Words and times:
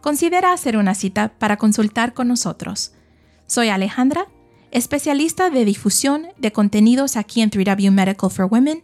considera 0.00 0.52
hacer 0.52 0.76
una 0.76 0.94
cita 0.94 1.32
para 1.38 1.56
consultar 1.56 2.14
con 2.14 2.28
nosotros. 2.28 2.92
Soy 3.46 3.68
Alejandra, 3.68 4.26
especialista 4.70 5.50
de 5.50 5.64
difusión 5.64 6.28
de 6.36 6.52
contenidos 6.52 7.16
aquí 7.16 7.40
en 7.40 7.50
3W 7.50 7.90
Medical 7.90 8.30
for 8.30 8.48
Women 8.50 8.82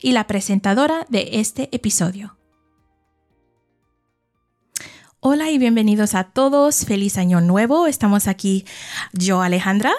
y 0.00 0.12
la 0.12 0.26
presentadora 0.26 1.06
de 1.08 1.30
este 1.32 1.68
episodio. 1.72 2.36
Hola 5.20 5.50
y 5.50 5.58
bienvenidos 5.58 6.14
a 6.14 6.24
todos. 6.24 6.84
Feliz 6.84 7.18
año 7.18 7.40
nuevo. 7.40 7.86
Estamos 7.86 8.28
aquí 8.28 8.64
yo, 9.12 9.42
Alejandra. 9.42 9.92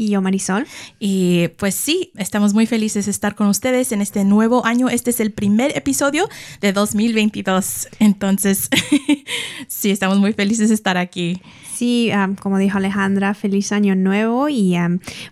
Y 0.00 0.08
yo, 0.08 0.22
Marisol. 0.22 0.66
Y 0.98 1.48
pues 1.58 1.74
sí, 1.74 2.10
estamos 2.16 2.54
muy 2.54 2.64
felices 2.64 3.04
de 3.04 3.10
estar 3.10 3.34
con 3.34 3.48
ustedes 3.48 3.92
en 3.92 4.00
este 4.00 4.24
nuevo 4.24 4.64
año. 4.64 4.88
Este 4.88 5.10
es 5.10 5.20
el 5.20 5.30
primer 5.30 5.76
episodio 5.76 6.26
de 6.62 6.72
2022. 6.72 7.88
Entonces, 7.98 8.70
sí, 9.68 9.90
estamos 9.90 10.18
muy 10.18 10.32
felices 10.32 10.70
de 10.70 10.74
estar 10.74 10.96
aquí. 10.96 11.42
Sí, 11.74 12.10
como 12.40 12.56
dijo 12.56 12.78
Alejandra, 12.78 13.34
feliz 13.34 13.72
año 13.72 13.94
nuevo. 13.94 14.48
Y 14.48 14.74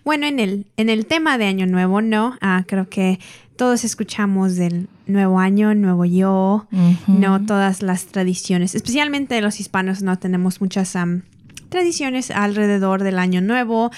bueno, 0.05 0.27
en 0.27 0.39
el, 0.39 0.67
en 0.77 0.89
el 0.89 1.07
tema 1.07 1.39
de 1.39 1.45
año 1.47 1.65
nuevo, 1.65 2.03
¿no? 2.03 2.37
Ah, 2.39 2.63
creo 2.67 2.87
que 2.89 3.19
todos 3.55 3.83
escuchamos 3.83 4.55
del 4.55 4.87
nuevo 5.07 5.39
año, 5.39 5.73
nuevo 5.73 6.05
yo, 6.05 6.67
no 7.07 7.43
todas 7.43 7.81
las 7.81 8.05
tradiciones, 8.05 8.75
especialmente 8.75 9.41
los 9.41 9.59
hispanos 9.59 10.03
no 10.03 10.19
tenemos 10.19 10.61
muchas 10.61 10.95
tradiciones 11.69 12.31
alrededor 12.31 13.03
del 13.03 13.19
año 13.19 13.41
nuevo. 13.41 13.91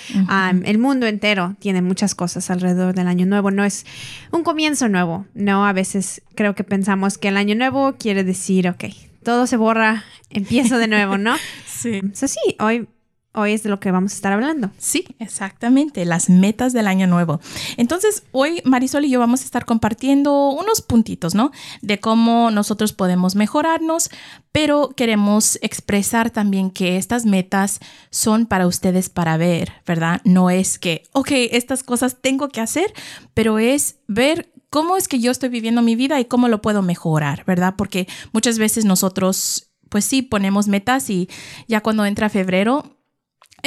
el 0.65 0.77
mundo 0.77 1.07
entero 1.07 1.55
tiene 1.59 1.81
muchas 1.81 2.15
cosas 2.15 2.49
alrededor 2.51 2.93
del 2.93 3.07
año 3.07 3.25
nuevo. 3.25 3.51
No 3.51 3.63
es 3.63 3.85
un 4.31 4.43
comienzo 4.43 4.89
nuevo, 4.89 5.25
¿no? 5.33 5.65
A 5.65 5.73
veces 5.73 6.21
creo 6.35 6.55
que 6.55 6.63
pensamos 6.63 7.17
que 7.17 7.29
el 7.29 7.37
año 7.37 7.55
nuevo 7.55 7.95
quiere 7.97 8.23
decir, 8.23 8.67
ok, 8.67 8.85
todo 9.23 9.47
se 9.47 9.57
borra, 9.57 10.03
empiezo 10.29 10.77
de 10.77 10.87
nuevo, 10.87 11.17
¿no? 11.17 11.35
sí. 11.65 12.01
Eso 12.11 12.27
sí, 12.27 12.55
hoy 12.59 12.87
hoy 13.33 13.53
es 13.53 13.63
de 13.63 13.69
lo 13.69 13.79
que 13.79 13.91
vamos 13.91 14.11
a 14.11 14.15
estar 14.15 14.33
hablando. 14.33 14.71
Sí, 14.77 15.05
exactamente, 15.19 16.05
las 16.05 16.29
metas 16.29 16.73
del 16.73 16.87
año 16.87 17.07
nuevo. 17.07 17.39
Entonces, 17.77 18.23
hoy 18.31 18.61
Marisol 18.65 19.05
y 19.05 19.09
yo 19.09 19.19
vamos 19.19 19.41
a 19.41 19.45
estar 19.45 19.65
compartiendo 19.65 20.49
unos 20.49 20.81
puntitos, 20.81 21.35
¿no? 21.35 21.51
De 21.81 21.99
cómo 21.99 22.51
nosotros 22.51 22.93
podemos 22.93 23.35
mejorarnos, 23.35 24.09
pero 24.51 24.89
queremos 24.89 25.57
expresar 25.61 26.29
también 26.29 26.71
que 26.71 26.97
estas 26.97 27.25
metas 27.25 27.79
son 28.09 28.45
para 28.45 28.67
ustedes 28.67 29.09
para 29.09 29.37
ver, 29.37 29.73
¿verdad? 29.85 30.21
No 30.23 30.49
es 30.49 30.77
que, 30.77 31.03
ok, 31.13 31.31
estas 31.51 31.83
cosas 31.83 32.17
tengo 32.21 32.49
que 32.49 32.61
hacer, 32.61 32.93
pero 33.33 33.59
es 33.59 33.95
ver 34.07 34.51
cómo 34.69 34.97
es 34.97 35.07
que 35.07 35.19
yo 35.19 35.31
estoy 35.31 35.49
viviendo 35.49 35.81
mi 35.81 35.95
vida 35.95 36.19
y 36.19 36.25
cómo 36.25 36.47
lo 36.47 36.61
puedo 36.61 36.81
mejorar, 36.81 37.43
¿verdad? 37.45 37.75
Porque 37.77 38.07
muchas 38.33 38.57
veces 38.57 38.85
nosotros 38.85 39.67
pues 39.91 40.05
sí, 40.05 40.21
ponemos 40.21 40.69
metas 40.69 41.09
y 41.09 41.27
ya 41.67 41.81
cuando 41.81 42.05
entra 42.05 42.29
febrero, 42.29 42.97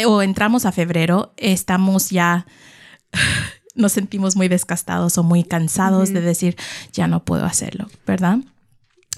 o 0.07 0.23
entramos 0.23 0.67
a 0.67 0.73
febrero, 0.73 1.33
estamos 1.37 2.11
ya, 2.11 2.47
nos 3.75 3.93
sentimos 3.93 4.37
muy 4.37 4.49
desgastados 4.49 5.19
o 5.19 5.23
muy 5.23 5.45
cansados 5.45 6.13
de 6.13 6.21
decir, 6.21 6.57
ya 6.93 7.07
no 7.07 7.25
puedo 7.25 7.45
hacerlo, 7.45 7.89
¿verdad? 8.07 8.39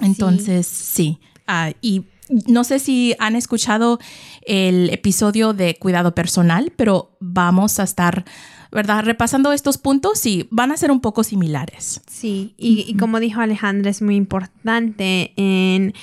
Entonces, 0.00 0.66
sí. 0.66 1.18
Ah, 1.46 1.72
y 1.80 2.04
no 2.46 2.64
sé 2.64 2.78
si 2.78 3.14
han 3.18 3.36
escuchado 3.36 3.98
el 4.42 4.90
episodio 4.90 5.52
de 5.52 5.76
cuidado 5.76 6.14
personal, 6.14 6.72
pero 6.76 7.16
vamos 7.20 7.78
a 7.78 7.84
estar, 7.84 8.24
¿verdad? 8.72 9.04
Repasando 9.04 9.52
estos 9.52 9.78
puntos 9.78 10.26
y 10.26 10.48
van 10.50 10.72
a 10.72 10.76
ser 10.76 10.90
un 10.90 11.00
poco 11.00 11.24
similares. 11.24 12.00
Sí, 12.10 12.54
y, 12.58 12.84
y 12.88 12.96
como 12.96 13.20
dijo 13.20 13.40
Alejandra, 13.40 13.90
es 13.90 14.02
muy 14.02 14.16
importante 14.16 15.32
en 15.36 15.94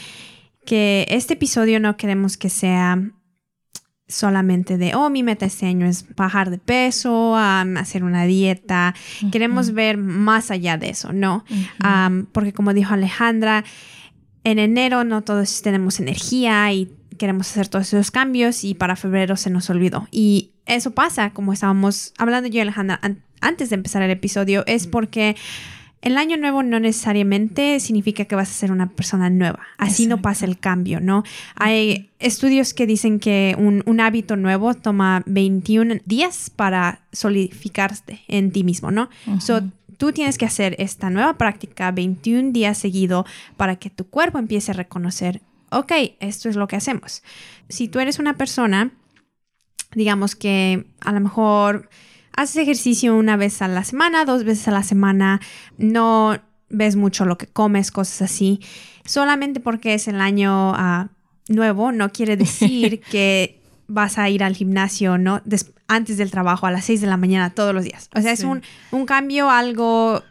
que 0.66 1.06
este 1.09 1.33
episodio 1.33 1.79
no 1.79 1.97
queremos 1.97 2.38
que 2.38 2.50
sea 2.50 3.12
solamente 4.07 4.77
de, 4.77 4.95
oh, 4.95 5.09
mi 5.09 5.23
meta 5.23 5.45
este 5.45 5.65
año 5.65 5.85
es 5.85 6.05
bajar 6.15 6.49
de 6.49 6.57
peso, 6.57 7.35
hacer 7.35 8.03
una 8.03 8.25
dieta. 8.25 8.93
Queremos 9.31 9.73
ver 9.73 9.97
más 9.97 10.51
allá 10.51 10.77
de 10.77 10.89
eso, 10.89 11.13
¿no? 11.13 11.43
porque 12.31 12.53
como 12.53 12.73
dijo 12.73 12.93
Alejandra, 12.93 13.63
en 14.43 14.59
enero 14.59 15.03
no 15.03 15.21
todos 15.21 15.61
tenemos 15.61 15.99
energía 15.99 16.71
y 16.73 16.91
queremos 17.17 17.49
hacer 17.49 17.67
todos 17.67 17.87
esos 17.93 18.11
cambios 18.11 18.63
y 18.63 18.73
para 18.73 18.95
febrero 18.95 19.37
se 19.37 19.49
nos 19.49 19.69
olvidó. 19.69 20.07
Y 20.11 20.51
eso 20.65 20.91
pasa, 20.91 21.31
como 21.31 21.53
estábamos 21.53 22.13
hablando 22.17 22.49
yo 22.49 22.57
y 22.57 22.61
Alejandra 22.61 22.99
antes 23.41 23.69
de 23.69 23.75
empezar 23.75 24.01
el 24.01 24.11
episodio, 24.11 24.63
es 24.67 24.87
porque 24.87 25.35
el 26.03 26.17
año 26.17 26.35
nuevo 26.35 26.63
no 26.63 26.81
necesariamente 26.81 27.79
significa 27.79 28.25
que 28.25 28.35
vas 28.35 28.49
a 28.49 28.53
ser 28.53 28.73
una 28.73 28.89
persona 28.89 29.29
nueva. 29.29 29.61
Así 29.77 30.05
no 30.05 30.21
pasa 30.21 30.45
el 30.45 30.59
cambio, 30.59 30.99
¿no? 30.99 31.23
Hay 31.55 32.09
estudios 32.19 32.73
que 32.73 32.85
dicen 32.85 33.19
que 33.19 33.55
un, 33.57 33.99
hábito 34.01 34.35
nuevo 34.35 34.73
toma 34.73 35.23
21 35.27 36.01
días 36.03 36.49
para 36.49 36.99
solidificarte 37.13 38.19
en 38.27 38.51
ti 38.51 38.65
mismo, 38.65 38.91
¿no? 38.91 39.09
So, 39.39 39.61
tú 39.97 40.11
tienes 40.11 40.37
que 40.37 40.45
hacer 40.45 40.75
esta 40.77 41.09
nueva 41.09 41.37
práctica 41.37 41.89
21 41.91 42.51
días 42.51 42.77
seguido 42.77 43.25
para 43.55 43.77
que 43.77 43.89
tu 43.89 44.05
cuerpo 44.05 44.39
empiece 44.39 44.71
a 44.71 44.73
reconocer, 44.73 45.41
ok, 45.71 45.93
esto 46.19 46.49
es 46.49 46.57
lo 46.57 46.67
que 46.67 46.75
hacemos. 46.75 47.23
Si 47.69 47.87
tú 47.87 47.99
eres 47.99 48.19
una 48.19 48.35
persona, 48.35 48.91
digamos 49.95 50.35
que 50.35 50.85
a 50.99 51.13
lo 51.13 51.21
mejor 51.21 51.89
haces 52.35 52.57
ejercicio 52.57 53.16
una 53.16 53.38
vez 53.38 53.61
a 53.61 53.67
la 53.67 53.83
semana, 53.83 54.25
dos 54.25 54.44
veces 54.44 54.67
a 54.67 54.71
la 54.71 54.83
semana, 54.83 55.41
no 55.77 56.38
ves 56.69 56.95
mucho 56.95 57.25
lo 57.25 57.38
que 57.38 57.47
comes, 57.47 57.91
cosas 57.91 58.23
así, 58.23 58.59
solamente 59.05 59.59
porque 59.59 59.94
es 59.94 60.07
el 60.07 60.19
año 60.19 60.73
ah, 60.75 61.09
nuevo, 61.47 61.91
no 61.91 62.11
quiere 62.11 62.38
decir 62.38 63.01
que 63.11 63.61
vas 63.88 64.17
a 64.17 64.29
ir 64.29 64.44
al 64.44 64.55
gimnasio, 64.55 65.17
¿no? 65.17 65.41
antes 65.88 66.17
del 66.17 66.31
trabajo 66.31 66.66
a 66.66 66.71
las 66.71 66.85
6 66.85 67.01
de 67.01 67.07
la 67.07 67.17
mañana 67.17 67.51
todos 67.51 67.73
los 67.75 67.83
días. 67.83 68.09
O 68.16 68.21
sea, 68.21 68.31
es 68.31 68.44
un, 68.44 68.63
un, 68.91 69.05
cambio 69.05 69.50
algo 69.50 70.23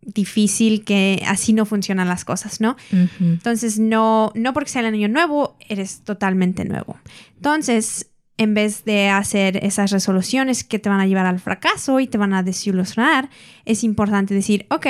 difícil 0.00 0.84
que 0.84 1.22
así 1.26 1.52
no 1.52 1.66
funcionan 1.66 2.08
las 2.08 2.24
cosas, 2.24 2.60
¿no? 2.60 2.76
Entonces, 3.20 3.78
no, 3.78 4.32
no 4.34 4.52
porque 4.52 4.70
sea 4.70 4.80
el 4.80 4.92
año 4.92 5.08
nuevo, 5.08 5.56
eres 5.68 6.00
totalmente 6.00 6.64
nuevo. 6.64 6.98
Entonces, 7.36 8.10
en 8.36 8.54
vez 8.54 8.84
de 8.84 9.08
hacer 9.08 9.64
esas 9.64 9.90
resoluciones 9.90 10.64
que 10.64 10.78
te 10.78 10.88
van 10.88 11.00
a 11.00 11.06
llevar 11.06 11.26
al 11.26 11.38
fracaso 11.38 12.00
y 12.00 12.06
te 12.06 12.18
van 12.18 12.34
a 12.34 12.42
desilusionar, 12.42 13.30
es 13.64 13.84
importante 13.84 14.34
decir, 14.34 14.66
ok, 14.70 14.86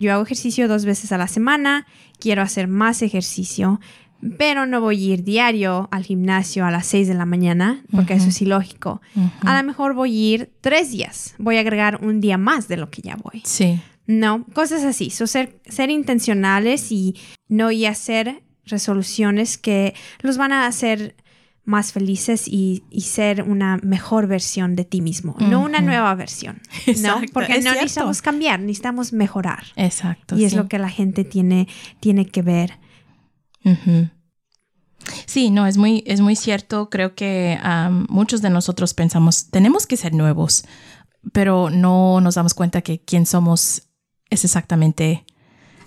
yo 0.00 0.12
hago 0.12 0.22
ejercicio 0.22 0.68
dos 0.68 0.84
veces 0.84 1.12
a 1.12 1.18
la 1.18 1.28
semana, 1.28 1.86
quiero 2.18 2.42
hacer 2.42 2.68
más 2.68 3.02
ejercicio, 3.02 3.80
pero 4.36 4.66
no 4.66 4.80
voy 4.80 4.96
a 4.96 5.14
ir 5.14 5.24
diario 5.24 5.88
al 5.92 6.02
gimnasio 6.02 6.64
a 6.66 6.70
las 6.70 6.86
6 6.86 7.06
de 7.08 7.14
la 7.14 7.24
mañana, 7.24 7.84
porque 7.92 8.14
eso 8.14 8.30
es 8.30 8.42
ilógico. 8.42 9.00
A 9.42 9.56
lo 9.56 9.66
mejor 9.66 9.94
voy 9.94 10.10
a 10.10 10.34
ir 10.34 10.52
tres 10.60 10.90
días, 10.90 11.34
voy 11.38 11.56
a 11.56 11.60
agregar 11.60 12.00
un 12.02 12.20
día 12.20 12.36
más 12.36 12.66
de 12.66 12.78
lo 12.78 12.90
que 12.90 13.02
ya 13.02 13.16
voy. 13.16 13.42
Sí. 13.44 13.80
No, 14.06 14.44
cosas 14.54 14.84
así. 14.84 15.10
ser, 15.10 15.60
ser 15.66 15.90
intencionales 15.90 16.90
y 16.90 17.14
no 17.48 17.70
y 17.70 17.86
hacer 17.86 18.42
resoluciones 18.64 19.56
que 19.56 19.94
los 20.20 20.36
van 20.36 20.52
a 20.52 20.66
hacer 20.66 21.14
más 21.68 21.92
felices 21.92 22.48
y, 22.48 22.82
ser 22.98 23.42
una 23.42 23.78
mejor 23.82 24.26
versión 24.26 24.74
de 24.74 24.84
ti 24.84 25.02
mismo, 25.02 25.36
no 25.38 25.60
una 25.60 25.80
nueva 25.80 26.14
versión, 26.14 26.60
¿no? 27.02 27.20
Porque 27.32 27.60
no 27.60 27.72
necesitamos 27.72 28.22
cambiar, 28.22 28.58
necesitamos 28.58 29.12
mejorar. 29.12 29.64
Exacto. 29.76 30.36
Y 30.36 30.44
es 30.44 30.54
lo 30.54 30.66
que 30.66 30.78
la 30.78 30.88
gente 30.88 31.24
tiene, 31.24 31.68
tiene 32.00 32.26
que 32.26 32.40
ver. 32.42 32.78
Sí, 35.26 35.50
no, 35.50 35.66
es 35.66 35.76
muy, 35.76 36.02
es 36.06 36.20
muy 36.22 36.36
cierto. 36.36 36.88
Creo 36.88 37.14
que 37.14 37.58
um, 37.62 38.06
muchos 38.08 38.40
de 38.40 38.48
nosotros 38.48 38.94
pensamos, 38.94 39.50
tenemos 39.50 39.86
que 39.86 39.98
ser 39.98 40.14
nuevos, 40.14 40.64
pero 41.32 41.68
no 41.68 42.22
nos 42.22 42.36
damos 42.36 42.54
cuenta 42.54 42.80
que 42.80 43.00
quién 43.00 43.26
somos 43.26 43.82
es 44.30 44.44
exactamente 44.44 45.26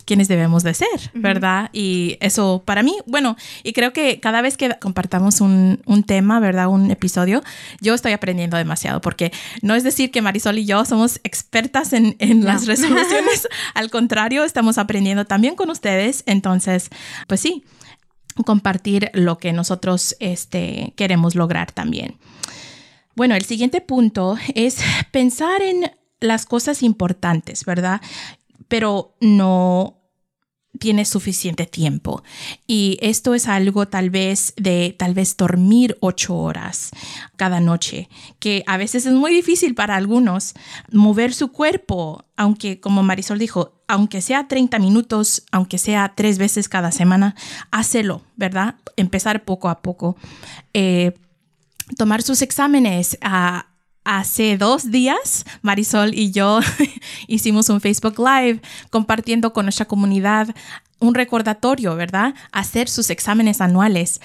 quienes 0.04 0.28
debemos 0.28 0.64
de 0.64 0.74
ser, 0.74 1.12
¿verdad? 1.14 1.70
Y 1.74 2.18
eso 2.20 2.64
para 2.66 2.84
mí, 2.84 2.98
bueno, 3.06 3.36
y 3.64 3.74
creo 3.74 3.94
que 3.94 4.20
cada 4.20 4.42
vez 4.42 4.58
que 4.58 4.78
compartamos 4.80 5.42
un, 5.42 5.82
un, 5.86 6.04
tema, 6.04 6.40
¿verdad? 6.40 6.68
Un 6.68 6.92
episodio, 6.92 7.44
yo 7.80 7.94
estoy 7.94 8.12
aprendiendo 8.12 8.58
demasiado, 8.58 9.02
porque 9.02 9.32
no 9.62 9.76
es 9.76 9.84
decir 9.84 10.12
que 10.12 10.22
Marisol 10.22 10.60
y 10.60 10.66
yo 10.66 10.84
somos 10.86 11.20
expertas 11.24 11.94
en, 11.94 12.16
en 12.20 12.44
las 12.44 12.68
resoluciones, 12.68 13.48
al 13.74 13.90
contrario, 13.90 14.44
estamos 14.44 14.78
aprendiendo 14.78 15.26
también 15.26 15.56
con 15.56 15.70
ustedes, 15.70 16.24
entonces, 16.26 16.90
pues 17.28 17.40
sí, 17.40 17.64
compartir 18.46 19.10
lo 19.14 19.38
que 19.38 19.54
nosotros 19.54 20.16
este, 20.20 20.94
queremos 20.96 21.36
lograr 21.36 21.72
también. 21.72 22.18
Bueno, 23.16 23.36
el 23.36 23.44
siguiente 23.44 23.82
punto 23.82 24.38
es 24.56 24.78
pensar 25.12 25.62
en 25.62 25.92
las 26.20 26.46
cosas 26.46 26.84
importantes, 26.84 27.66
¿verdad? 27.66 28.00
Pero 28.72 29.18
no 29.20 30.02
tiene 30.80 31.04
suficiente 31.06 31.66
tiempo. 31.66 32.24
Y 32.66 32.98
esto 33.02 33.36
es 33.36 33.48
algo 33.48 33.88
tal 33.88 34.10
vez 34.10 34.54
de 34.56 34.96
tal 34.98 35.14
vez 35.14 35.36
dormir 35.36 35.98
ocho 36.00 36.38
horas 36.38 36.92
cada 37.36 37.60
noche, 37.60 38.10
que 38.40 38.64
a 38.68 38.78
veces 38.78 39.06
es 39.06 39.14
muy 39.14 39.34
difícil 39.34 39.76
para 39.76 39.98
algunos 39.98 40.54
mover 40.92 41.34
su 41.34 41.52
cuerpo, 41.52 42.26
aunque 42.38 42.80
como 42.80 43.04
Marisol 43.04 43.38
dijo, 43.38 43.84
aunque 43.88 44.22
sea 44.22 44.48
30 44.48 44.80
minutos, 44.80 45.44
aunque 45.52 45.78
sea 45.78 46.14
tres 46.16 46.38
veces 46.38 46.70
cada 46.70 46.92
semana, 46.92 47.36
hácelo, 47.72 48.22
¿verdad? 48.38 48.76
Empezar 48.96 49.44
poco 49.44 49.68
a 49.68 49.82
poco. 49.82 50.16
Eh, 50.74 51.14
tomar 51.98 52.22
sus 52.22 52.42
exámenes, 52.42 53.18
a 53.22 53.71
Hace 54.04 54.58
dos 54.58 54.90
días, 54.90 55.46
Marisol 55.62 56.16
y 56.16 56.32
yo 56.32 56.60
hicimos 57.28 57.70
un 57.70 57.82
Facebook 57.82 58.18
Live 58.18 58.62
compartiendo 58.90 59.54
con 59.54 59.66
nuestra 59.66 59.86
comunidad 59.86 60.56
un 61.00 61.14
recordatorio, 61.14 61.96
¿verdad? 61.96 62.34
Hacer 62.52 62.90
sus 62.90 63.12
exámenes 63.12 63.62
anuales 63.62 64.20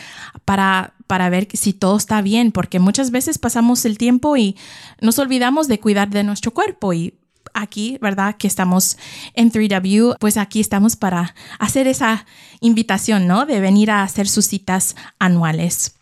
para, 0.46 0.94
para 1.06 1.28
ver 1.28 1.48
si 1.52 1.74
todo 1.74 1.96
está 1.98 2.22
bien, 2.22 2.52
porque 2.52 2.78
muchas 2.78 3.10
veces 3.10 3.38
pasamos 3.38 3.84
el 3.84 3.98
tiempo 3.98 4.36
y 4.38 4.56
nos 5.00 5.18
olvidamos 5.18 5.68
de 5.68 5.78
cuidar 5.78 6.08
de 6.08 6.24
nuestro 6.24 6.52
cuerpo 6.52 6.94
y 6.94 7.14
aquí, 7.52 7.98
¿verdad? 8.00 8.36
Que 8.36 8.46
estamos 8.46 8.96
en 9.34 9.50
3W, 9.50 10.16
pues 10.18 10.38
aquí 10.38 10.60
estamos 10.60 10.96
para 10.96 11.34
hacer 11.58 11.86
esa 11.86 12.24
invitación, 12.60 13.26
¿no? 13.26 13.44
De 13.44 13.60
venir 13.60 13.90
a 13.90 14.02
hacer 14.02 14.26
sus 14.28 14.46
citas 14.46 14.96
anuales. 15.18 15.95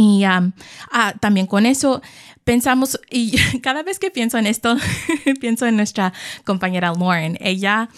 Y 0.00 0.22
ah, 0.22 0.52
también 1.18 1.48
con 1.48 1.66
eso 1.66 2.00
pensamos, 2.44 3.00
y 3.10 3.36
cada 3.62 3.82
vez 3.82 3.98
que 3.98 4.12
pienso 4.12 4.38
en 4.38 4.46
esto, 4.46 4.76
pienso 5.40 5.66
en 5.66 5.76
nuestra 5.76 6.12
compañera 6.44 6.92
Lauren. 6.92 7.36
Ella 7.40 7.88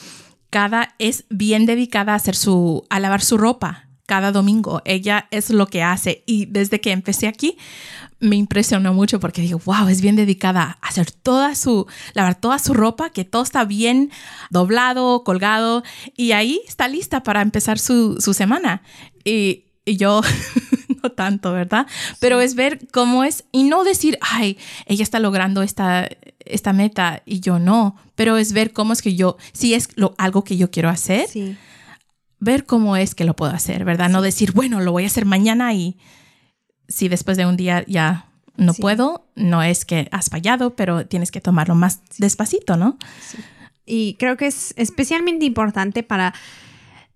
cada 0.48 0.94
es 0.98 1.26
bien 1.28 1.66
dedicada 1.66 2.14
a 2.14 2.16
hacer 2.16 2.34
su, 2.34 2.86
a 2.88 3.00
lavar 3.00 3.20
su 3.20 3.36
ropa 3.36 3.90
cada 4.06 4.32
domingo. 4.32 4.80
Ella 4.86 5.28
es 5.30 5.50
lo 5.50 5.66
que 5.66 5.82
hace. 5.82 6.24
Y 6.26 6.46
desde 6.46 6.80
que 6.80 6.90
empecé 6.90 7.28
aquí, 7.28 7.58
me 8.18 8.36
impresionó 8.36 8.94
mucho 8.94 9.20
porque 9.20 9.42
digo, 9.42 9.60
wow, 9.66 9.88
es 9.88 10.00
bien 10.00 10.16
dedicada 10.16 10.78
a 10.80 10.88
hacer 10.88 11.10
toda 11.10 11.54
su, 11.54 11.86
lavar 12.14 12.34
toda 12.34 12.58
su 12.58 12.72
ropa, 12.72 13.10
que 13.10 13.26
todo 13.26 13.42
está 13.42 13.66
bien 13.66 14.10
doblado, 14.48 15.22
colgado, 15.22 15.84
y 16.16 16.32
ahí 16.32 16.62
está 16.66 16.88
lista 16.88 17.22
para 17.22 17.42
empezar 17.42 17.78
su, 17.78 18.20
su 18.20 18.32
semana. 18.32 18.82
Y, 19.22 19.66
y 19.84 19.96
yo 19.96 20.22
no 21.02 21.10
tanto, 21.10 21.52
¿verdad? 21.52 21.86
Pero 22.18 22.40
es 22.40 22.54
ver 22.54 22.86
cómo 22.92 23.24
es 23.24 23.44
y 23.52 23.64
no 23.64 23.84
decir, 23.84 24.18
ay, 24.20 24.58
ella 24.86 25.02
está 25.02 25.18
logrando 25.18 25.62
esta, 25.62 26.08
esta 26.44 26.72
meta 26.72 27.22
y 27.26 27.40
yo 27.40 27.58
no, 27.58 27.96
pero 28.14 28.36
es 28.36 28.52
ver 28.52 28.72
cómo 28.72 28.92
es 28.92 29.02
que 29.02 29.14
yo, 29.14 29.36
si 29.52 29.74
es 29.74 29.88
lo, 29.96 30.14
algo 30.18 30.44
que 30.44 30.56
yo 30.56 30.70
quiero 30.70 30.88
hacer, 30.88 31.28
ver 32.38 32.64
cómo 32.64 32.96
es 32.96 33.14
que 33.14 33.24
lo 33.24 33.36
puedo 33.36 33.52
hacer, 33.52 33.84
¿verdad? 33.84 34.08
No 34.08 34.22
decir, 34.22 34.52
bueno, 34.52 34.80
lo 34.80 34.92
voy 34.92 35.04
a 35.04 35.08
hacer 35.08 35.26
mañana 35.26 35.74
y 35.74 35.96
si 36.88 37.08
después 37.08 37.36
de 37.36 37.46
un 37.46 37.56
día 37.56 37.84
ya 37.86 38.26
no 38.56 38.74
puedo, 38.74 39.26
no 39.36 39.62
es 39.62 39.84
que 39.84 40.08
has 40.10 40.28
fallado, 40.28 40.74
pero 40.76 41.06
tienes 41.06 41.30
que 41.30 41.40
tomarlo 41.40 41.74
más 41.74 42.00
despacito, 42.18 42.76
¿no? 42.76 42.98
Y 43.86 44.14
creo 44.14 44.36
que 44.36 44.46
es 44.46 44.74
especialmente 44.76 45.46
importante 45.46 46.02
para 46.02 46.34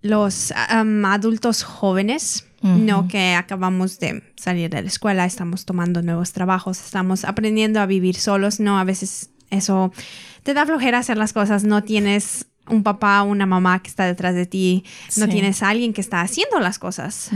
los 0.05 0.53
adultos 0.53 1.65
jóvenes 1.65 2.47
no 2.61 3.09
que 3.09 3.35
acabamos 3.35 3.99
de 3.99 4.23
salir 4.37 4.71
de 4.71 4.83
la 4.83 4.89
escuela, 4.89 5.25
estamos 5.27 5.65
tomando 5.65 6.03
nuevos 6.03 6.33
trabajos, 6.33 6.79
estamos 6.79 7.25
aprendiendo 7.25 7.81
a 7.81 7.87
vivir 7.87 8.17
solos. 8.17 8.59
No, 8.61 8.79
a 8.79 8.85
veces 8.85 9.31
eso 9.51 9.93
te 10.43 10.55
da 10.55 10.65
flojera 10.65 10.99
hacer 10.99 11.19
las 11.19 11.33
cosas, 11.33 11.65
no 11.65 11.85
tienes 11.85 12.47
un 12.69 12.83
papá 12.83 13.23
o 13.23 13.27
una 13.27 13.47
mamá 13.47 13.83
que 13.83 13.89
está 13.89 14.07
detrás 14.07 14.35
de 14.35 14.47
ti, 14.47 14.85
no 15.17 15.29
tienes 15.29 15.63
a 15.63 15.71
alguien 15.71 15.93
que 15.93 16.01
está 16.01 16.21
haciendo 16.21 16.61
las 16.61 16.79
cosas 16.79 17.31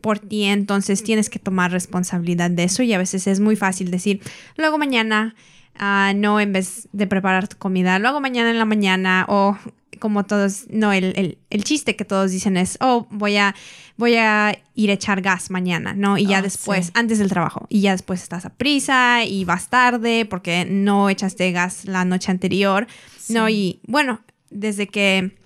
por 0.00 0.18
ti, 0.20 0.44
entonces 0.44 1.02
tienes 1.02 1.30
que 1.30 1.38
tomar 1.38 1.72
responsabilidad 1.72 2.50
de 2.50 2.64
eso 2.64 2.82
y 2.82 2.92
a 2.92 2.98
veces 2.98 3.26
es 3.26 3.40
muy 3.40 3.56
fácil 3.56 3.90
decir, 3.90 4.20
luego 4.56 4.78
mañana, 4.78 5.34
uh, 5.80 6.16
no 6.16 6.38
en 6.38 6.52
vez 6.52 6.88
de 6.92 7.06
preparar 7.06 7.48
tu 7.48 7.56
comida, 7.56 7.98
luego 7.98 8.20
mañana 8.20 8.50
en 8.50 8.58
la 8.58 8.66
mañana 8.66 9.24
o 9.28 9.56
como 9.98 10.24
todos, 10.24 10.66
no, 10.70 10.92
el, 10.92 11.38
el, 11.50 11.64
chiste 11.64 11.96
que 11.96 12.04
todos 12.04 12.30
dicen 12.30 12.56
es, 12.56 12.78
oh, 12.80 13.06
voy 13.10 13.36
a, 13.36 13.54
voy 13.96 14.16
a 14.16 14.58
ir 14.74 14.90
a 14.90 14.94
echar 14.94 15.22
gas 15.22 15.50
mañana, 15.50 15.94
¿no? 15.94 16.18
Y 16.18 16.26
ya 16.26 16.38
ah, 16.38 16.42
después, 16.42 16.90
antes 16.94 17.18
del 17.18 17.28
trabajo, 17.28 17.66
y 17.68 17.80
ya 17.80 17.92
después 17.92 18.22
estás 18.22 18.44
a 18.44 18.50
prisa 18.50 19.24
y 19.24 19.44
vas 19.44 19.68
tarde 19.68 20.26
porque 20.26 20.66
no 20.68 21.10
echaste 21.10 21.50
gas 21.52 21.84
la 21.86 22.04
noche 22.04 22.30
anterior, 22.30 22.86
¿no? 23.28 23.48
Y 23.48 23.80
bueno, 23.86 24.20
desde 24.50 24.86
que 24.86 25.36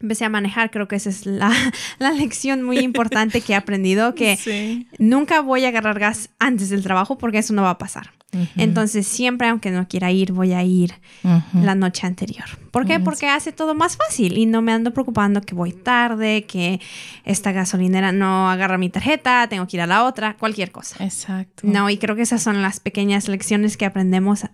empecé 0.00 0.24
a 0.24 0.28
manejar, 0.28 0.70
creo 0.70 0.88
que 0.88 0.96
esa 0.96 1.10
es 1.10 1.26
la, 1.26 1.52
la 1.98 2.12
lección 2.12 2.62
muy 2.62 2.78
importante 2.78 3.40
que 3.40 3.52
he 3.52 3.56
aprendido, 3.56 4.14
que 4.14 4.86
nunca 4.98 5.40
voy 5.40 5.64
a 5.64 5.68
agarrar 5.68 5.98
gas 5.98 6.30
antes 6.38 6.70
del 6.70 6.82
trabajo 6.82 7.18
porque 7.18 7.38
eso 7.38 7.52
no 7.52 7.62
va 7.62 7.70
a 7.70 7.78
pasar. 7.78 8.19
Entonces, 8.56 9.06
siempre, 9.06 9.48
aunque 9.48 9.70
no 9.70 9.88
quiera 9.88 10.10
ir, 10.12 10.32
voy 10.32 10.52
a 10.52 10.62
ir 10.62 10.94
la 11.52 11.74
noche 11.74 12.06
anterior. 12.06 12.44
¿Por 12.70 12.86
qué? 12.86 13.00
Porque 13.00 13.28
hace 13.28 13.52
todo 13.52 13.74
más 13.74 13.96
fácil 13.96 14.38
y 14.38 14.46
no 14.46 14.62
me 14.62 14.72
ando 14.72 14.92
preocupando 14.92 15.40
que 15.40 15.54
voy 15.54 15.72
tarde, 15.72 16.44
que 16.44 16.80
esta 17.24 17.52
gasolinera 17.52 18.12
no 18.12 18.48
agarra 18.48 18.78
mi 18.78 18.88
tarjeta, 18.88 19.46
tengo 19.48 19.66
que 19.66 19.76
ir 19.76 19.80
a 19.80 19.86
la 19.86 20.04
otra, 20.04 20.36
cualquier 20.36 20.70
cosa. 20.70 21.02
Exacto. 21.04 21.62
No, 21.64 21.90
y 21.90 21.98
creo 21.98 22.14
que 22.14 22.22
esas 22.22 22.42
son 22.42 22.62
las 22.62 22.78
pequeñas 22.80 23.28
lecciones 23.28 23.76
que 23.76 23.86
aprendemos 23.86 24.44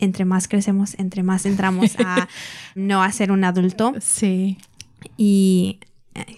entre 0.00 0.24
más 0.24 0.48
crecemos, 0.48 0.94
entre 0.98 1.22
más 1.22 1.44
entramos 1.44 1.96
a 1.98 2.28
no 2.74 3.02
hacer 3.02 3.32
un 3.32 3.44
adulto. 3.44 3.94
Sí. 4.00 4.58
Y 5.16 5.80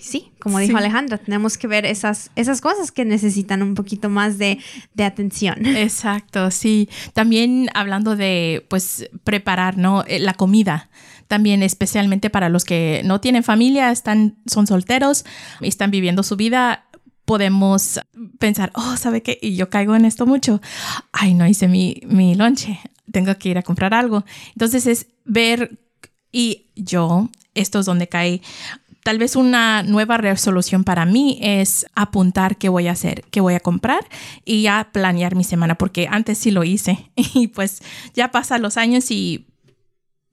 sí, 0.00 0.32
como 0.40 0.58
dijo 0.58 0.76
Alejandra, 0.76 1.18
tenemos 1.18 1.58
que 1.58 1.66
ver 1.66 1.84
esas, 1.84 2.30
esas 2.36 2.60
cosas 2.60 2.92
que 2.92 3.04
necesitan 3.04 3.62
un 3.62 3.74
poquito 3.74 4.08
más 4.08 4.38
de, 4.38 4.58
atención. 4.98 5.64
Exacto, 5.76 6.50
sí. 6.50 6.88
También 7.12 7.68
hablando 7.74 8.16
de, 8.16 8.66
pues, 8.68 9.08
preparar, 9.24 9.76
¿no? 9.76 10.04
Eh, 10.06 10.18
la 10.18 10.34
comida. 10.34 10.90
También 11.28 11.62
especialmente 11.62 12.28
para 12.28 12.48
los 12.48 12.64
que 12.64 13.02
no 13.04 13.20
tienen 13.20 13.44
familia, 13.44 13.90
están, 13.90 14.36
son 14.46 14.66
solteros 14.66 15.24
y 15.60 15.68
están 15.68 15.90
viviendo 15.90 16.22
su 16.22 16.36
vida, 16.36 16.86
podemos 17.24 18.00
pensar, 18.40 18.72
oh, 18.74 18.96
¿sabe 18.96 19.22
qué? 19.22 19.38
Y 19.40 19.54
yo 19.54 19.70
caigo 19.70 19.94
en 19.94 20.04
esto 20.04 20.26
mucho. 20.26 20.60
Ay, 21.12 21.34
no 21.34 21.46
hice 21.46 21.68
mi, 21.68 22.02
mi 22.06 22.34
lonche, 22.34 22.80
tengo 23.12 23.36
que 23.38 23.50
ir 23.50 23.58
a 23.58 23.62
comprar 23.62 23.94
algo. 23.94 24.24
Entonces 24.54 24.86
es 24.86 25.06
ver, 25.24 25.78
y 26.32 26.66
yo, 26.74 27.28
esto 27.54 27.80
es 27.80 27.86
donde 27.86 28.08
cae 28.08 28.42
tal 29.02 29.18
vez 29.18 29.36
una 29.36 29.82
nueva 29.82 30.16
resolución 30.16 30.84
para 30.84 31.04
mí 31.04 31.38
es 31.42 31.86
apuntar 31.94 32.56
qué 32.56 32.68
voy 32.68 32.88
a 32.88 32.92
hacer, 32.92 33.24
qué 33.30 33.40
voy 33.40 33.54
a 33.54 33.60
comprar 33.60 34.04
y 34.44 34.62
ya 34.62 34.90
planear 34.92 35.34
mi 35.34 35.44
semana, 35.44 35.76
porque 35.76 36.08
antes 36.10 36.38
sí 36.38 36.50
lo 36.50 36.64
hice 36.64 37.10
y 37.16 37.48
pues 37.48 37.82
ya 38.14 38.30
pasan 38.30 38.62
los 38.62 38.76
años 38.76 39.10
y, 39.10 39.46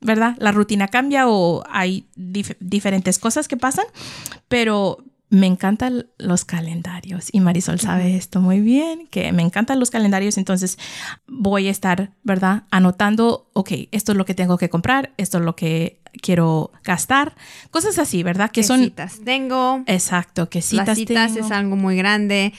¿verdad? 0.02 0.36
La 0.40 0.52
rutina 0.52 0.88
cambia 0.88 1.28
o 1.28 1.64
hay 1.70 2.08
diferentes 2.16 3.20
cosas 3.20 3.48
que 3.48 3.58
pasan, 3.58 3.86
pero 4.48 5.04
me 5.30 5.48
encantan 5.48 6.08
los 6.18 6.46
calendarios 6.46 7.30
y 7.32 7.42
Marisol 7.42 7.80
sabe 7.80 8.16
esto 8.16 8.40
muy 8.40 8.62
bien, 8.62 9.08
que 9.08 9.32
me 9.34 9.44
encantan 9.44 9.80
los 9.80 9.92
calendarios, 9.92 10.38
entonces 10.38 10.78
voy 11.28 11.68
a 11.68 11.72
estar, 11.72 12.12
¿verdad? 12.24 12.64
Anotando, 12.72 13.50
ok, 13.54 13.72
esto 13.92 14.14
es 14.14 14.18
lo 14.18 14.26
que 14.26 14.34
tengo 14.34 14.58
que 14.58 14.70
comprar, 14.70 15.12
esto 15.18 15.40
es 15.40 15.44
lo 15.44 15.56
que 15.56 16.00
quiero 16.22 16.72
gastar, 16.84 17.36
cosas 17.72 18.00
así, 18.00 18.24
¿verdad? 18.24 18.52
Que 18.52 18.64
son 18.64 18.80
citas 18.80 19.20
tengo. 19.24 19.84
Exacto, 19.86 20.50
que 20.50 20.62
citas 20.62 20.88
Las 20.88 20.98
citas 20.98 21.36
es 21.36 21.52
algo 21.52 21.76
muy 21.76 21.98
grande, 21.98 22.54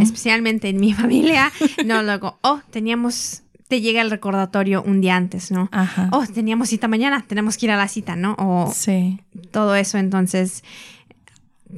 especialmente 0.00 0.68
en 0.68 0.78
mi 0.78 0.92
familia. 0.94 1.50
No, 1.84 2.02
luego, 2.02 2.38
oh, 2.42 2.60
teníamos 2.70 3.42
te 3.66 3.82
llega 3.82 4.00
el 4.00 4.10
recordatorio 4.10 4.82
un 4.82 5.02
día 5.02 5.14
antes, 5.14 5.50
¿no? 5.50 5.68
Ajá. 5.72 6.08
Oh, 6.12 6.26
teníamos 6.26 6.70
cita 6.70 6.88
mañana, 6.88 7.26
tenemos 7.28 7.58
que 7.58 7.66
ir 7.66 7.72
a 7.72 7.76
la 7.76 7.86
cita, 7.86 8.16
¿no? 8.16 8.34
O 8.38 8.72
sí. 8.74 9.20
todo 9.50 9.74
eso, 9.74 9.98
entonces 9.98 10.64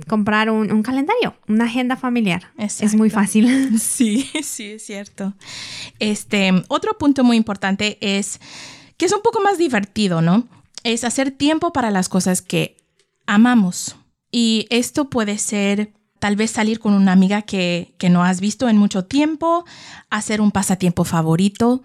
comprar 0.06 0.50
un, 0.50 0.70
un 0.72 0.82
calendario, 0.82 1.34
una 1.48 1.64
agenda 1.64 1.96
familiar. 1.96 2.52
Es 2.56 2.94
muy 2.94 3.10
fácil. 3.10 3.48
Sí, 3.80 4.28
sí, 4.42 4.72
es 4.72 4.84
cierto. 4.84 5.34
Este, 5.98 6.52
otro 6.68 6.96
punto 6.98 7.24
muy 7.24 7.36
importante 7.36 7.98
es 8.00 8.40
que 8.96 9.06
es 9.06 9.12
un 9.12 9.22
poco 9.22 9.40
más 9.40 9.58
divertido, 9.58 10.20
¿no? 10.22 10.46
Es 10.84 11.04
hacer 11.04 11.30
tiempo 11.30 11.72
para 11.72 11.90
las 11.90 12.08
cosas 12.08 12.42
que 12.42 12.76
amamos. 13.26 13.96
Y 14.30 14.66
esto 14.70 15.10
puede 15.10 15.38
ser 15.38 15.92
tal 16.18 16.36
vez 16.36 16.50
salir 16.50 16.78
con 16.78 16.94
una 16.94 17.12
amiga 17.12 17.42
que, 17.42 17.94
que 17.98 18.10
no 18.10 18.22
has 18.22 18.40
visto 18.40 18.68
en 18.68 18.76
mucho 18.76 19.04
tiempo, 19.04 19.64
hacer 20.10 20.40
un 20.40 20.50
pasatiempo 20.50 21.04
favorito. 21.04 21.82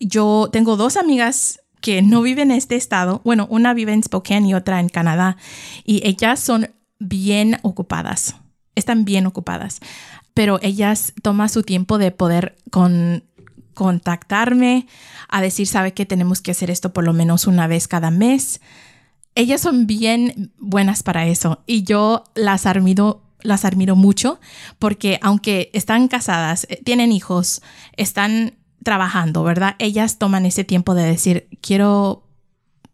Yo 0.00 0.48
tengo 0.52 0.76
dos 0.76 0.96
amigas 0.96 1.60
que 1.80 2.02
no 2.02 2.22
viven 2.22 2.50
en 2.50 2.58
este 2.58 2.76
estado. 2.76 3.20
Bueno, 3.24 3.46
una 3.50 3.74
vive 3.74 3.92
en 3.92 4.02
Spokane 4.02 4.48
y 4.48 4.54
otra 4.54 4.80
en 4.80 4.88
Canadá. 4.88 5.36
Y 5.84 6.06
ellas 6.06 6.40
son 6.40 6.70
bien 6.98 7.58
ocupadas. 7.62 8.36
Están 8.74 9.04
bien 9.04 9.26
ocupadas. 9.26 9.80
Pero 10.34 10.58
ellas 10.62 11.12
toman 11.22 11.48
su 11.48 11.62
tiempo 11.62 11.98
de 11.98 12.12
poder 12.12 12.56
con, 12.70 13.24
contactarme 13.78 14.88
a 15.28 15.40
decir, 15.40 15.68
sabe 15.68 15.94
que 15.94 16.04
tenemos 16.04 16.40
que 16.40 16.50
hacer 16.50 16.68
esto 16.68 16.92
por 16.92 17.04
lo 17.04 17.12
menos 17.12 17.46
una 17.46 17.68
vez 17.68 17.86
cada 17.86 18.10
mes. 18.10 18.60
Ellas 19.36 19.60
son 19.60 19.86
bien 19.86 20.52
buenas 20.58 21.04
para 21.04 21.26
eso 21.26 21.62
y 21.64 21.84
yo 21.84 22.24
las 22.34 22.66
admiro, 22.66 23.22
las 23.40 23.64
admiro 23.64 23.94
mucho 23.94 24.40
porque 24.80 25.20
aunque 25.22 25.70
están 25.74 26.08
casadas, 26.08 26.66
eh, 26.70 26.82
tienen 26.84 27.12
hijos, 27.12 27.62
están 27.96 28.58
trabajando, 28.82 29.44
¿verdad? 29.44 29.76
Ellas 29.78 30.18
toman 30.18 30.44
ese 30.44 30.64
tiempo 30.64 30.96
de 30.96 31.04
decir, 31.04 31.48
quiero 31.60 32.26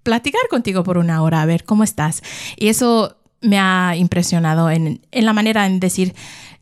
platicar 0.02 0.42
contigo 0.50 0.84
por 0.84 0.98
una 0.98 1.22
hora, 1.22 1.40
a 1.40 1.46
ver 1.46 1.64
cómo 1.64 1.82
estás. 1.82 2.22
Y 2.58 2.68
eso 2.68 3.16
me 3.44 3.58
ha 3.58 3.94
impresionado 3.96 4.70
en, 4.70 5.06
en 5.10 5.26
la 5.26 5.32
manera 5.32 5.66
en 5.66 5.78
decir, 5.78 6.14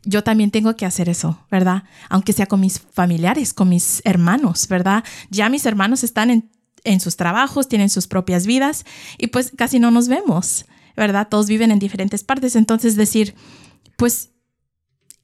yo 0.03 0.23
también 0.23 0.51
tengo 0.51 0.75
que 0.75 0.85
hacer 0.85 1.07
eso, 1.07 1.39
¿verdad? 1.49 1.83
Aunque 2.09 2.33
sea 2.33 2.45
con 2.45 2.59
mis 2.59 2.79
familiares, 2.79 3.53
con 3.53 3.69
mis 3.69 4.01
hermanos, 4.03 4.67
¿verdad? 4.67 5.03
Ya 5.29 5.49
mis 5.49 5.65
hermanos 5.65 6.03
están 6.03 6.29
en, 6.29 6.49
en 6.83 6.99
sus 6.99 7.15
trabajos, 7.15 7.69
tienen 7.69 7.89
sus 7.89 8.07
propias 8.07 8.45
vidas 8.45 8.85
y 9.17 9.27
pues 9.27 9.51
casi 9.55 9.79
no 9.79 9.91
nos 9.91 10.09
vemos, 10.09 10.65
¿verdad? 10.97 11.27
Todos 11.29 11.47
viven 11.47 11.71
en 11.71 11.79
diferentes 11.79 12.23
partes. 12.25 12.57
Entonces 12.57 12.97
decir, 12.97 13.33
pues 13.95 14.31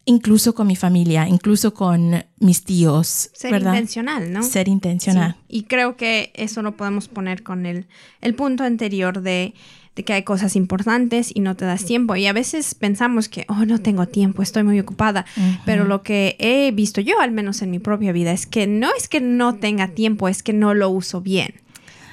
incluso 0.05 0.55
con 0.55 0.65
mi 0.65 0.77
familia, 0.77 1.27
incluso 1.27 1.73
con 1.73 2.25
mis 2.39 2.63
tíos, 2.63 3.29
Ser 3.33 3.51
¿verdad? 3.51 3.73
intencional, 3.73 4.31
¿no? 4.31 4.43
Ser 4.43 4.69
intencional. 4.69 5.35
Sí, 5.41 5.57
Y 5.57 5.63
creo 5.63 5.97
que 5.97 6.31
eso 6.35 6.61
lo 6.61 6.77
podemos 6.77 7.09
poner 7.09 7.43
con 7.43 7.65
el, 7.65 7.87
el 8.21 8.33
punto 8.33 8.63
anterior 8.63 9.21
de, 9.21 9.53
de 9.99 10.05
que 10.05 10.13
hay 10.13 10.23
cosas 10.23 10.55
importantes 10.55 11.29
y 11.33 11.41
no 11.41 11.57
te 11.57 11.65
das 11.65 11.83
tiempo. 11.83 12.15
Y 12.15 12.25
a 12.25 12.31
veces 12.31 12.73
pensamos 12.73 13.27
que, 13.27 13.43
oh, 13.49 13.65
no 13.65 13.79
tengo 13.79 14.07
tiempo, 14.07 14.41
estoy 14.41 14.63
muy 14.63 14.79
ocupada. 14.79 15.25
Pero 15.65 15.83
lo 15.83 16.03
que 16.03 16.37
he 16.39 16.71
visto 16.71 17.01
yo, 17.01 17.19
al 17.19 17.31
menos 17.31 17.61
en 17.61 17.69
mi 17.69 17.79
propia 17.79 18.13
vida, 18.13 18.31
es 18.31 18.45
que 18.45 18.65
no 18.65 18.87
es 18.97 19.09
que 19.09 19.19
no 19.19 19.55
tenga 19.55 19.89
tiempo, 19.89 20.29
es 20.29 20.41
que 20.41 20.53
no 20.53 20.73
lo 20.73 20.89
uso 20.89 21.19
bien. 21.19 21.55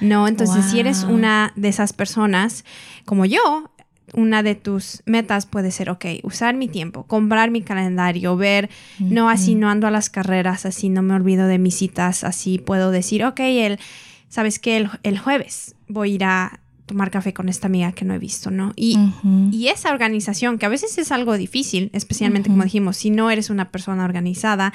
No, 0.01 0.27
entonces 0.27 0.65
si 0.65 0.81
eres 0.81 1.05
una 1.05 1.53
de 1.55 1.69
esas 1.69 1.93
personas 1.93 2.65
como 3.05 3.23
yo, 3.23 3.71
una 4.13 4.43
de 4.43 4.55
tus 4.55 5.01
metas 5.05 5.45
puede 5.45 5.71
ser, 5.71 5.89
ok, 5.89 6.05
usar 6.23 6.55
mi 6.55 6.67
tiempo, 6.67 7.03
comprar 7.03 7.51
mi 7.51 7.61
calendario, 7.61 8.35
ver, 8.35 8.69
no, 8.99 9.29
así 9.29 9.55
no 9.55 9.69
ando 9.69 9.87
a 9.87 9.91
las 9.91 10.09
carreras, 10.09 10.65
así 10.65 10.89
no 10.89 11.03
me 11.03 11.13
olvido 11.13 11.47
de 11.47 11.57
mis 11.57 11.75
citas, 11.75 12.25
así 12.25 12.57
puedo 12.57 12.91
decir, 12.91 13.23
ok, 13.23 13.39
el, 13.39 13.79
¿sabes 14.27 14.59
qué? 14.59 14.75
El, 14.75 14.89
el 15.03 15.17
jueves 15.17 15.75
voy 15.87 16.11
a 16.11 16.15
ir 16.15 16.23
a 16.25 16.59
tomar 16.87 17.11
café 17.11 17.33
con 17.33 17.49
esta 17.49 17.67
amiga 17.67 17.91
que 17.91 18.05
no 18.05 18.15
he 18.15 18.17
visto, 18.17 18.49
¿no? 18.49 18.71
Y, 18.75 18.97
esa 19.67 19.91
organización, 19.91 20.57
que 20.57 20.65
a 20.65 20.69
veces 20.69 20.97
es 20.97 21.11
algo 21.11 21.37
difícil, 21.37 21.91
especialmente 21.93 22.49
como 22.49 22.63
dijimos, 22.63 22.97
si 22.97 23.11
no 23.11 23.29
eres 23.29 23.49
una 23.49 23.69
persona 23.69 24.05
organizada, 24.05 24.73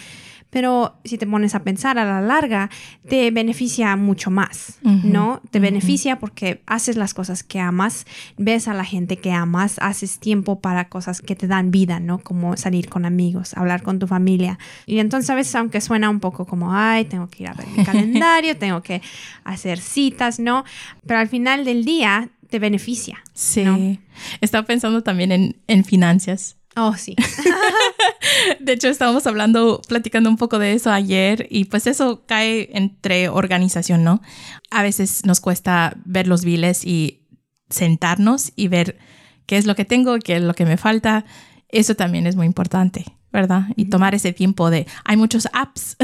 pero 0.52 0.98
si 1.02 1.16
te 1.16 1.26
pones 1.26 1.54
a 1.54 1.62
pensar 1.64 1.98
a 1.98 2.04
la 2.04 2.20
larga, 2.20 2.68
te 3.08 3.30
beneficia 3.30 3.96
mucho 3.96 4.30
más, 4.30 4.78
¿no? 4.82 5.40
Te 5.50 5.60
beneficia 5.60 6.18
porque 6.18 6.60
haces 6.66 6.96
las 6.96 7.14
cosas 7.14 7.42
que 7.42 7.58
amas, 7.58 8.04
ves 8.36 8.68
a 8.68 8.74
la 8.74 8.84
gente 8.84 9.16
que 9.16 9.32
amas, 9.32 9.78
haces 9.78 10.18
tiempo 10.18 10.60
para 10.60 10.90
cosas 10.90 11.22
que 11.22 11.34
te 11.34 11.46
dan 11.46 11.70
vida, 11.70 12.00
¿no? 12.00 12.18
Como 12.18 12.58
salir 12.58 12.90
con 12.90 13.06
amigos, 13.06 13.54
hablar 13.54 13.82
con 13.82 13.98
tu 13.98 14.06
familia. 14.06 14.58
Y 14.84 14.98
entonces 14.98 15.30
a 15.30 15.34
veces, 15.34 15.54
aunque 15.54 15.80
suena 15.80 16.10
un 16.10 16.20
poco 16.20 16.44
como, 16.44 16.74
ay, 16.74 17.06
tengo 17.06 17.28
que 17.28 17.44
ir 17.44 17.48
a 17.48 17.54
ver 17.54 17.66
mi 17.68 17.82
calendario, 17.86 18.54
tengo 18.58 18.82
que 18.82 19.00
hacer 19.44 19.78
citas, 19.78 20.38
¿no? 20.38 20.64
Pero 21.06 21.18
al 21.18 21.28
final 21.28 21.64
del 21.64 21.86
día 21.86 22.28
te 22.50 22.58
beneficia. 22.58 23.24
Sí. 23.32 23.64
¿no? 23.64 23.96
Estaba 24.42 24.66
pensando 24.66 25.02
también 25.02 25.32
en, 25.32 25.56
en 25.66 25.82
finanzas. 25.82 26.58
Oh, 26.76 26.94
sí. 26.96 27.14
De 28.60 28.72
hecho, 28.72 28.88
estábamos 28.88 29.26
hablando, 29.26 29.82
platicando 29.88 30.30
un 30.30 30.36
poco 30.36 30.58
de 30.58 30.72
eso 30.72 30.90
ayer 30.90 31.46
y 31.50 31.66
pues 31.66 31.86
eso 31.86 32.24
cae 32.26 32.70
entre 32.72 33.28
organización, 33.28 34.04
¿no? 34.04 34.22
A 34.70 34.82
veces 34.82 35.24
nos 35.26 35.40
cuesta 35.40 35.96
ver 36.04 36.26
los 36.28 36.44
biles 36.44 36.84
y 36.84 37.20
sentarnos 37.68 38.52
y 38.56 38.68
ver 38.68 38.98
qué 39.46 39.56
es 39.58 39.66
lo 39.66 39.74
que 39.74 39.84
tengo, 39.84 40.18
qué 40.18 40.36
es 40.36 40.42
lo 40.42 40.54
que 40.54 40.64
me 40.64 40.76
falta. 40.76 41.24
Eso 41.68 41.94
también 41.94 42.26
es 42.26 42.36
muy 42.36 42.46
importante, 42.46 43.04
¿verdad? 43.32 43.64
Y 43.76 43.86
tomar 43.86 44.14
ese 44.14 44.32
tiempo 44.32 44.70
de... 44.70 44.86
Hay 45.04 45.16
muchos 45.16 45.48
apps 45.52 45.96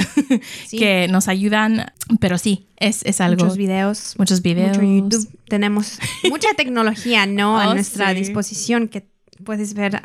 Sí. 0.66 0.78
que 0.78 1.08
nos 1.08 1.28
ayudan, 1.28 1.92
pero 2.20 2.36
sí, 2.38 2.68
es, 2.76 3.04
es 3.04 3.20
algo... 3.20 3.44
Muchos 3.44 3.56
videos. 3.58 4.14
muchos 4.18 4.42
videos. 4.42 4.76
Mucho 4.78 4.82
YouTube. 4.82 5.38
Tenemos 5.48 5.98
mucha 6.28 6.48
tecnología, 6.56 7.26
¿no? 7.26 7.58
a 7.60 7.68
Oh, 7.70 7.74
nuestra 7.74 8.10
sí. 8.10 8.16
disposición 8.16 8.88
que 8.88 9.08
puedes 9.44 9.74
ver 9.74 10.02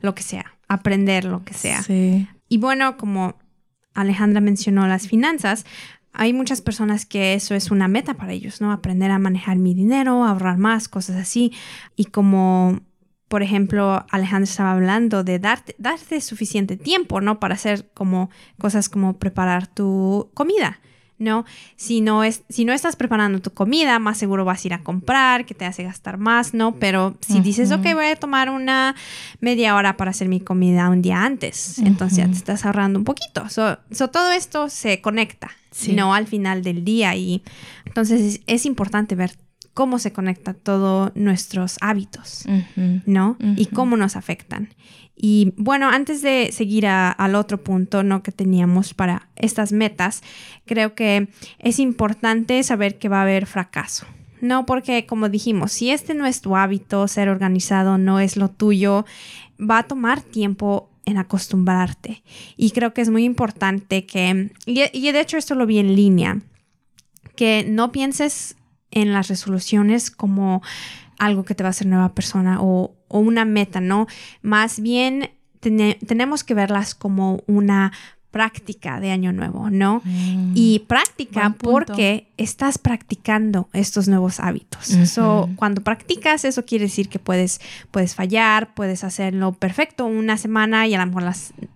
lo 0.00 0.14
que 0.14 0.22
sea, 0.22 0.54
aprender 0.68 1.24
lo 1.24 1.44
que 1.44 1.54
sea. 1.54 1.82
Sí. 1.82 2.28
Y 2.48 2.58
bueno, 2.58 2.96
como 2.96 3.36
Alejandra 3.94 4.40
mencionó 4.40 4.86
las 4.86 5.08
finanzas, 5.08 5.64
hay 6.12 6.32
muchas 6.32 6.60
personas 6.60 7.06
que 7.06 7.34
eso 7.34 7.54
es 7.54 7.70
una 7.70 7.88
meta 7.88 8.14
para 8.14 8.32
ellos, 8.32 8.60
¿no? 8.60 8.72
Aprender 8.72 9.10
a 9.10 9.18
manejar 9.18 9.56
mi 9.56 9.74
dinero, 9.74 10.24
ahorrar 10.24 10.58
más, 10.58 10.88
cosas 10.88 11.16
así. 11.16 11.52
Y 11.96 12.06
como, 12.06 12.80
por 13.28 13.42
ejemplo, 13.42 14.04
Alejandra 14.10 14.50
estaba 14.50 14.72
hablando 14.72 15.22
de 15.22 15.38
darte, 15.38 15.74
darte 15.78 16.20
suficiente 16.20 16.76
tiempo, 16.76 17.20
¿no? 17.20 17.38
Para 17.38 17.54
hacer 17.54 17.90
como 17.92 18.30
cosas 18.58 18.88
como 18.88 19.18
preparar 19.18 19.66
tu 19.66 20.30
comida. 20.34 20.80
¿No? 21.18 21.44
Si 21.76 22.00
no, 22.00 22.24
es, 22.24 22.42
si 22.48 22.64
no 22.64 22.72
estás 22.72 22.96
preparando 22.96 23.40
tu 23.40 23.50
comida, 23.52 23.98
más 23.98 24.18
seguro 24.18 24.44
vas 24.44 24.64
a 24.64 24.68
ir 24.68 24.74
a 24.74 24.82
comprar, 24.82 25.46
que 25.46 25.54
te 25.54 25.64
hace 25.64 25.82
gastar 25.84 26.18
más, 26.18 26.54
¿no? 26.54 26.74
Pero 26.76 27.16
si 27.20 27.40
dices, 27.40 27.70
ok, 27.72 27.82
voy 27.94 28.06
a 28.06 28.16
tomar 28.16 28.50
una 28.50 28.94
media 29.40 29.74
hora 29.74 29.96
para 29.96 30.10
hacer 30.12 30.28
mi 30.28 30.40
comida 30.40 30.88
un 30.88 31.02
día 31.02 31.24
antes, 31.24 31.78
entonces 31.80 32.18
ya 32.18 32.26
te 32.26 32.32
estás 32.36 32.64
ahorrando 32.64 32.98
un 32.98 33.04
poquito. 33.04 33.48
So, 33.48 33.78
so 33.90 34.08
todo 34.08 34.32
esto 34.32 34.68
se 34.68 35.00
conecta, 35.00 35.50
Sí. 35.70 35.92
¿no? 35.92 36.14
Al 36.14 36.26
final 36.26 36.62
del 36.62 36.82
día 36.84 37.14
y 37.14 37.42
entonces 37.84 38.20
es, 38.20 38.40
es 38.46 38.64
importante 38.66 39.14
ver 39.14 39.36
cómo 39.74 40.00
se 40.00 40.12
conecta 40.12 40.54
todos 40.54 41.12
nuestros 41.14 41.76
hábitos. 41.80 42.44
¿no? 43.06 43.36
Y 43.56 43.66
cómo 43.66 43.96
nos 43.96 44.16
afectan. 44.16 44.70
Y 45.20 45.52
bueno, 45.56 45.88
antes 45.90 46.22
de 46.22 46.50
seguir 46.52 46.86
al 46.86 47.34
otro 47.34 47.58
punto, 47.58 48.04
¿no? 48.04 48.22
Que 48.22 48.30
teníamos 48.30 48.94
para 48.94 49.28
estas 49.34 49.72
metas, 49.72 50.22
creo 50.64 50.94
que 50.94 51.28
es 51.58 51.80
importante 51.80 52.62
saber 52.62 52.98
que 52.98 53.08
va 53.08 53.18
a 53.18 53.22
haber 53.22 53.46
fracaso. 53.46 54.06
No, 54.40 54.64
porque 54.64 55.06
como 55.06 55.28
dijimos, 55.28 55.72
si 55.72 55.90
este 55.90 56.14
no 56.14 56.24
es 56.24 56.40
tu 56.40 56.56
hábito, 56.56 57.08
ser 57.08 57.28
organizado 57.28 57.98
no 57.98 58.20
es 58.20 58.36
lo 58.36 58.48
tuyo, 58.48 59.04
va 59.58 59.78
a 59.78 59.82
tomar 59.82 60.22
tiempo 60.22 60.88
en 61.04 61.18
acostumbrarte. 61.18 62.22
Y 62.56 62.70
creo 62.70 62.94
que 62.94 63.00
es 63.00 63.10
muy 63.10 63.24
importante 63.24 64.06
que, 64.06 64.52
y, 64.66 64.84
y 64.92 65.10
de 65.10 65.20
hecho 65.20 65.36
esto 65.36 65.56
lo 65.56 65.66
vi 65.66 65.78
en 65.78 65.96
línea, 65.96 66.40
que 67.34 67.66
no 67.68 67.90
pienses 67.90 68.54
en 68.92 69.12
las 69.12 69.26
resoluciones 69.26 70.12
como 70.12 70.62
algo 71.18 71.44
que 71.44 71.56
te 71.56 71.64
va 71.64 71.68
a 71.68 71.70
hacer 71.70 71.88
nueva 71.88 72.14
persona 72.14 72.58
o, 72.60 72.94
o 73.08 73.18
una 73.18 73.44
meta, 73.44 73.80
¿no? 73.80 74.06
Más 74.42 74.80
bien 74.80 75.30
tene- 75.60 75.98
tenemos 76.06 76.44
que 76.44 76.54
verlas 76.54 76.94
como 76.94 77.42
una 77.46 77.92
práctica 78.30 79.00
de 79.00 79.10
año 79.10 79.32
nuevo, 79.32 79.70
¿no? 79.70 80.02
Mm. 80.04 80.52
Y 80.54 80.80
práctica 80.80 81.54
porque 81.58 82.28
estás 82.36 82.76
practicando 82.76 83.68
estos 83.72 84.06
nuevos 84.06 84.38
hábitos. 84.38 84.90
Ujú. 84.90 85.06
So, 85.06 85.48
cuando 85.56 85.80
practicas, 85.82 86.44
eso 86.44 86.64
quiere 86.66 86.84
decir 86.84 87.08
que 87.08 87.18
puedes, 87.18 87.58
puedes 87.90 88.14
fallar, 88.14 88.74
puedes 88.74 89.02
hacerlo 89.02 89.52
perfecto 89.52 90.04
una 90.04 90.36
semana 90.36 90.86
y 90.86 90.94
a 90.94 90.98
lo 90.98 91.06
mejor 91.06 91.22
la 91.22 91.34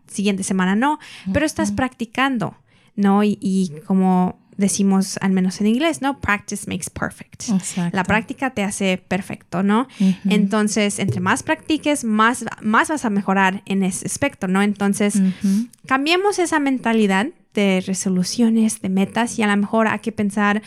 siguiente 0.08 0.42
semana 0.42 0.76
no, 0.76 0.98
pero 1.32 1.46
estás 1.46 1.72
practicando, 1.72 2.54
¿no? 2.96 3.24
Y, 3.24 3.38
y 3.40 3.72
como 3.86 4.38
decimos, 4.56 5.18
al 5.20 5.32
menos 5.32 5.60
en 5.60 5.68
inglés, 5.68 6.02
¿no? 6.02 6.20
Practice 6.20 6.68
makes 6.68 6.90
perfect. 6.90 7.48
Exacto. 7.48 7.96
La 7.96 8.04
práctica 8.04 8.50
te 8.50 8.62
hace 8.62 8.98
perfecto, 8.98 9.62
¿no? 9.62 9.88
Entonces, 10.24 10.98
entre 10.98 11.20
más 11.20 11.42
practiques, 11.42 12.04
más, 12.04 12.44
más 12.60 12.88
vas 12.88 13.04
a 13.04 13.10
mejorar 13.10 13.62
en 13.66 13.82
ese 13.82 14.06
aspecto, 14.06 14.48
¿no? 14.48 14.62
Entonces, 14.62 15.20
cambiemos 15.86 16.38
esa 16.38 16.60
mentalidad 16.60 17.26
de 17.54 17.82
resoluciones, 17.86 18.80
de 18.80 18.88
metas 18.88 19.38
y 19.38 19.42
a 19.42 19.46
lo 19.46 19.56
mejor 19.56 19.88
hay 19.88 19.98
que 19.98 20.12
pensar, 20.12 20.62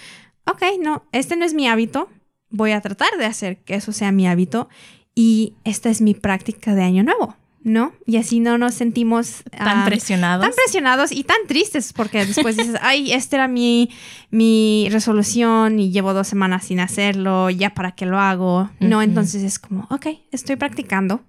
ok, 0.46 0.64
no, 0.82 1.04
este 1.12 1.36
no 1.36 1.46
es 1.46 1.54
mi 1.54 1.68
hábito, 1.68 2.10
voy 2.50 2.72
a 2.72 2.82
tratar 2.82 3.10
de 3.18 3.26
hacer 3.26 3.58
que 3.58 3.76
eso 3.76 3.92
sea 3.92 4.12
mi 4.12 4.28
hábito 4.28 4.70
y 5.16 5.56
esta 5.64 5.90
es 5.90 6.02
mi 6.02 6.14
práctica 6.14 6.76
de 6.76 6.84
año 6.84 7.04
nuevo. 7.04 7.36
¿No? 7.66 7.94
Y 8.06 8.18
así 8.18 8.40
no 8.40 8.60
nos 8.60 8.76
sentimos 8.76 9.44
tan 9.50 9.80
ah, 9.80 9.86
presionados. 9.86 10.46
Tan 10.46 10.56
presionados 10.56 11.12
y 11.12 11.24
tan 11.24 11.48
tristes 11.48 11.94
porque 11.94 12.24
después 12.24 12.56
dices, 12.56 12.76
ay, 12.80 13.12
esta 13.12 13.38
era 13.38 13.48
mi, 13.48 13.90
mi 14.30 14.88
resolución 14.92 15.80
y 15.80 15.92
llevo 15.92 16.14
dos 16.14 16.28
semanas 16.28 16.66
sin 16.66 16.80
hacerlo, 16.80 17.50
ya 17.50 17.72
para 17.74 17.94
qué 17.94 18.06
lo 18.06 18.20
hago. 18.20 18.70
No, 18.80 19.02
entonces 19.02 19.42
es 19.42 19.58
como, 19.58 19.88
ok, 19.90 20.08
estoy 20.32 20.56
practicando. 20.56 21.24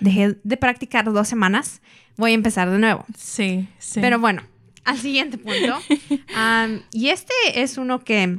Dejé 0.00 0.38
de 0.42 0.56
practicar 0.56 1.12
dos 1.12 1.28
semanas, 1.28 1.82
voy 2.16 2.30
a 2.30 2.34
empezar 2.34 2.70
de 2.70 2.78
nuevo. 2.78 3.04
Sí, 3.18 3.68
sí. 3.78 4.00
Pero 4.00 4.18
bueno, 4.18 4.42
al 4.84 4.98
siguiente 4.98 5.36
punto. 5.36 5.78
y 6.92 7.08
este 7.08 7.34
es 7.56 7.76
uno 7.76 8.02
que 8.02 8.38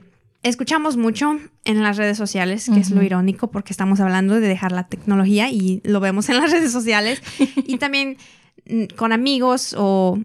escuchamos 0.49 0.95
mucho 0.95 1.39
en 1.63 1.81
las 1.81 1.97
redes 1.97 2.17
sociales, 2.17 2.69
que 2.71 2.79
es 2.79 2.91
lo 2.91 3.01
irónico 3.01 3.49
porque 3.49 3.73
estamos 3.73 3.99
hablando 3.99 4.39
de 4.39 4.47
dejar 4.47 4.71
la 4.71 4.87
tecnología 4.87 5.49
y 5.49 5.81
lo 5.83 5.99
vemos 5.99 6.29
en 6.29 6.37
las 6.37 6.51
redes 6.51 6.71
sociales. 6.71 7.21
y 7.55 7.77
también 7.77 8.17
mm, 8.69 8.95
con 8.95 9.11
amigos 9.11 9.75
o 9.77 10.19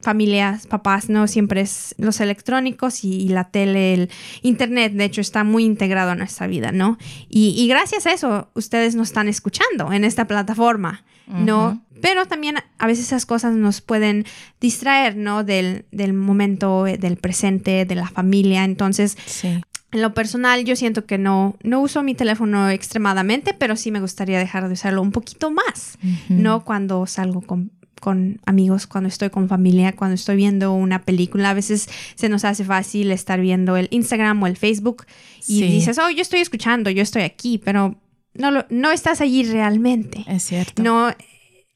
familias, 0.00 0.66
papás, 0.66 1.10
¿no? 1.10 1.26
Siempre 1.26 1.60
es 1.60 1.94
los 1.98 2.20
electrónicos 2.20 3.04
y, 3.04 3.28
la 3.28 3.50
tele, 3.50 3.94
el 3.94 4.10
internet, 4.42 4.94
de 4.94 5.04
hecho, 5.04 5.20
está 5.20 5.44
muy 5.44 5.64
integrado 5.64 6.12
en 6.12 6.18
nuestra 6.18 6.46
vida, 6.46 6.72
¿no? 6.72 6.96
Y, 7.28 7.66
gracias 7.68 8.06
a 8.06 8.12
eso, 8.12 8.48
ustedes 8.54 8.94
nos 8.94 9.08
están 9.08 9.28
escuchando 9.28 9.92
en 9.92 10.04
esta 10.04 10.26
plataforma, 10.26 11.04
¿no? 11.26 11.82
Pero 12.00 12.26
también 12.26 12.56
a 12.78 12.86
veces 12.86 13.06
esas 13.06 13.26
cosas 13.26 13.54
nos 13.54 13.80
pueden 13.80 14.24
distraer, 14.60 15.16
¿no? 15.16 15.44
Del, 15.44 15.84
del 15.92 16.12
momento, 16.12 16.86
eh, 16.86 16.98
del 16.98 17.16
presente, 17.16 17.84
de 17.84 17.94
la 17.94 18.08
familia. 18.08 18.64
Entonces, 18.64 19.16
sí. 19.26 19.60
En 19.90 20.02
lo 20.02 20.12
personal, 20.12 20.64
yo 20.66 20.76
siento 20.76 21.06
que 21.06 21.16
no, 21.16 21.56
no 21.62 21.80
uso 21.80 22.02
mi 22.02 22.14
teléfono 22.14 22.68
extremadamente, 22.68 23.54
pero 23.54 23.74
sí 23.74 23.90
me 23.90 24.00
gustaría 24.00 24.38
dejar 24.38 24.66
de 24.66 24.74
usarlo 24.74 25.00
un 25.00 25.12
poquito 25.12 25.50
más, 25.50 25.98
¿no? 26.28 26.62
Cuando 26.62 27.06
salgo 27.06 27.40
con, 27.40 27.72
con, 27.98 28.38
amigos, 28.44 28.86
cuando 28.86 29.08
estoy 29.08 29.30
con 29.30 29.48
familia, 29.48 29.96
cuando 29.96 30.14
estoy 30.14 30.36
viendo 30.36 30.74
una 30.74 31.00
película. 31.02 31.50
A 31.50 31.54
veces 31.54 31.88
se 32.16 32.28
nos 32.28 32.44
hace 32.44 32.64
fácil 32.64 33.10
estar 33.10 33.40
viendo 33.40 33.78
el 33.78 33.88
Instagram 33.90 34.42
o 34.42 34.46
el 34.46 34.58
Facebook 34.58 35.06
y 35.46 35.62
dices, 35.62 35.98
oh, 35.98 36.10
yo 36.10 36.20
estoy 36.20 36.40
escuchando, 36.40 36.90
yo 36.90 37.02
estoy 37.02 37.22
aquí, 37.22 37.56
pero 37.56 37.96
no, 38.34 38.50
lo, 38.50 38.66
no 38.68 38.90
estás 38.90 39.22
allí 39.22 39.42
realmente. 39.44 40.22
Es 40.28 40.42
cierto. 40.42 40.82
No, 40.82 41.14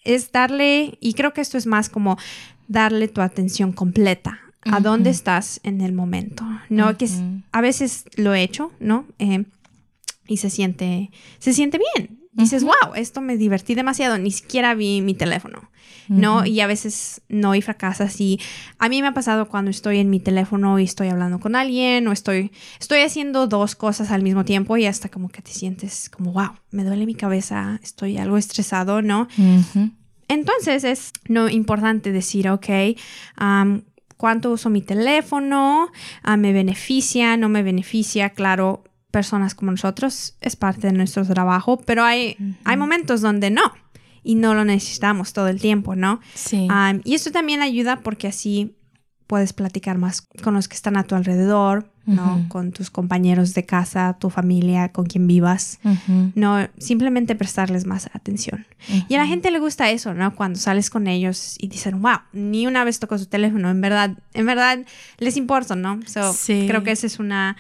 es 0.05 0.33
darle, 0.33 0.99
y 1.01 1.15
creo 1.15 1.33
que 1.33 1.41
esto 1.41 1.59
es 1.59 1.67
más 1.67 1.89
como 1.89 2.19
darle 2.69 3.09
tu 3.09 3.21
atención 3.21 3.73
completa 3.73 4.41
a 4.65 4.81
dónde 4.81 5.11
estás 5.11 5.61
en 5.65 5.81
el 5.81 5.93
momento, 5.93 6.45
¿no? 6.69 6.97
Que 6.97 7.09
a 7.51 7.61
veces 7.61 8.05
lo 8.17 8.33
he 8.33 8.43
hecho, 8.43 8.73
¿no? 8.79 9.07
Eh, 9.19 9.45
y 10.29 10.37
se 10.37 10.51
siente, 10.51 11.11
se 11.39 11.53
siente 11.53 11.79
bien. 11.97 12.22
Dices, 12.35 12.65
wow, 12.65 12.95
esto 12.97 13.21
me 13.21 13.37
divertí 13.37 13.75
demasiado, 13.75 14.17
ni 14.17 14.31
siquiera 14.31 14.75
vi 14.75 15.03
mi 15.03 15.13
teléfono, 15.13 15.71
¿no? 16.09 16.47
Y 16.47 16.61
a 16.61 16.67
veces 16.67 17.21
no 17.29 17.55
y 17.55 17.61
fracasas 17.61 18.19
y 18.23 18.41
a 18.79 18.89
mí 18.89 19.03
me 19.03 19.09
ha 19.09 19.13
pasado 19.15 19.49
cuando 19.49 19.71
estoy 19.71 19.99
en 19.99 20.09
mi 20.09 20.19
teléfono 20.19 20.79
y 20.79 20.85
estoy 20.85 21.09
hablando 21.09 21.41
con 21.41 21.57
alguien 21.57 22.09
o 22.09 22.13
estoy, 22.13 22.51
estoy 22.81 23.01
haciendo 23.01 23.47
dos 23.49 23.75
cosas 23.75 24.11
al 24.11 24.23
mismo 24.23 24.47
tiempo 24.47 24.79
y 24.79 24.87
hasta 24.87 25.11
como 25.11 25.29
que 25.29 25.43
te 25.43 25.51
sientes 25.53 26.09
como, 26.09 26.33
wow, 26.33 26.53
me 26.71 26.85
duele 26.85 27.05
mi 27.05 27.15
cabeza, 27.15 27.79
estoy 27.83 28.17
algo 28.17 28.39
estresado, 28.39 29.03
¿no? 29.03 29.29
Entonces 30.29 30.85
es 30.85 31.13
no 31.29 31.51
importante 31.51 32.13
decir, 32.13 32.49
ok, 32.49 32.67
cuánto 34.17 34.53
uso 34.53 34.71
mi 34.71 34.81
teléfono, 34.81 35.91
ah, 36.23 36.37
me 36.39 36.55
beneficia, 36.55 37.37
no 37.37 37.51
me 37.51 37.63
beneficia, 37.63 38.31
claro, 38.31 38.85
personas 39.13 39.55
como 39.55 39.71
nosotros 39.71 40.35
es 40.41 40.57
parte 40.57 40.89
de 40.89 40.93
nuestro 40.93 41.25
trabajo, 41.25 41.79
pero 41.87 42.03
hay, 42.03 42.37
hay 42.65 42.77
momentos 42.77 43.21
donde 43.21 43.51
no 43.51 43.63
y 44.25 44.35
no 44.35 44.55
lo 44.55 44.65
necesitamos 44.65 45.33
todo 45.33 45.47
el 45.49 45.61
tiempo, 45.61 45.95
¿no? 45.95 46.21
Sí. 46.35 46.67
Y 47.05 47.15
esto 47.15 47.31
también 47.31 47.63
ayuda 47.63 48.01
porque 48.01 48.27
así 48.27 48.75
puedes 49.27 49.53
platicar 49.53 49.99
más 49.99 50.23
con 50.43 50.55
los 50.55 50.69
que 50.69 50.75
están 50.75 50.97
a 50.97 51.05
tu 51.05 51.15
alrededor, 51.15 51.91
¿no? 52.05 52.45
Con 52.49 52.73
tus 52.73 52.91
compañeros 52.91 53.55
de 53.55 53.65
casa, 53.65 54.17
tu 54.19 54.31
familia, 54.31 54.91
con 54.91 55.07
quien 55.07 55.27
vivas, 55.27 55.79
¿no? 56.35 56.69
Simplemente 56.79 57.35
prestarles 57.35 57.87
más 57.87 58.11
atención. 58.15 58.67
Y 59.09 59.15
a 59.15 59.19
la 59.19 59.27
gente 59.27 59.51
le 59.51 59.59
gusta 59.59 59.91
eso, 59.91 60.15
¿no? 60.15 60.35
Cuando 60.35 60.59
sales 60.59 60.91
con 60.91 61.07
ellos 61.07 61.57
y 61.59 61.69
dicen, 61.69 62.01
wow, 62.01 62.19
ni 62.33 62.67
una 62.67 62.85
vez 62.85 62.99
tocó 62.99 63.19
su 63.19 63.27
teléfono, 63.27 63.71
en 63.71 63.81
verdad, 63.81 64.19
en 64.35 64.47
verdad 64.47 64.79
les 65.19 65.37
importa, 65.37 65.77
¿no? 65.77 66.01
sí. 66.33 66.65
Creo 66.67 66.83
que 66.83 66.93
esa 66.93 67.07
es 67.07 67.19
una 67.19 67.57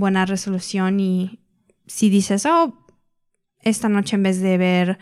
buena 0.00 0.26
resolución 0.26 0.98
y 0.98 1.40
si 1.86 2.10
dices, 2.10 2.46
oh, 2.46 2.86
esta 3.60 3.88
noche 3.88 4.16
en 4.16 4.22
vez 4.22 4.40
de 4.40 4.58
ver, 4.58 4.98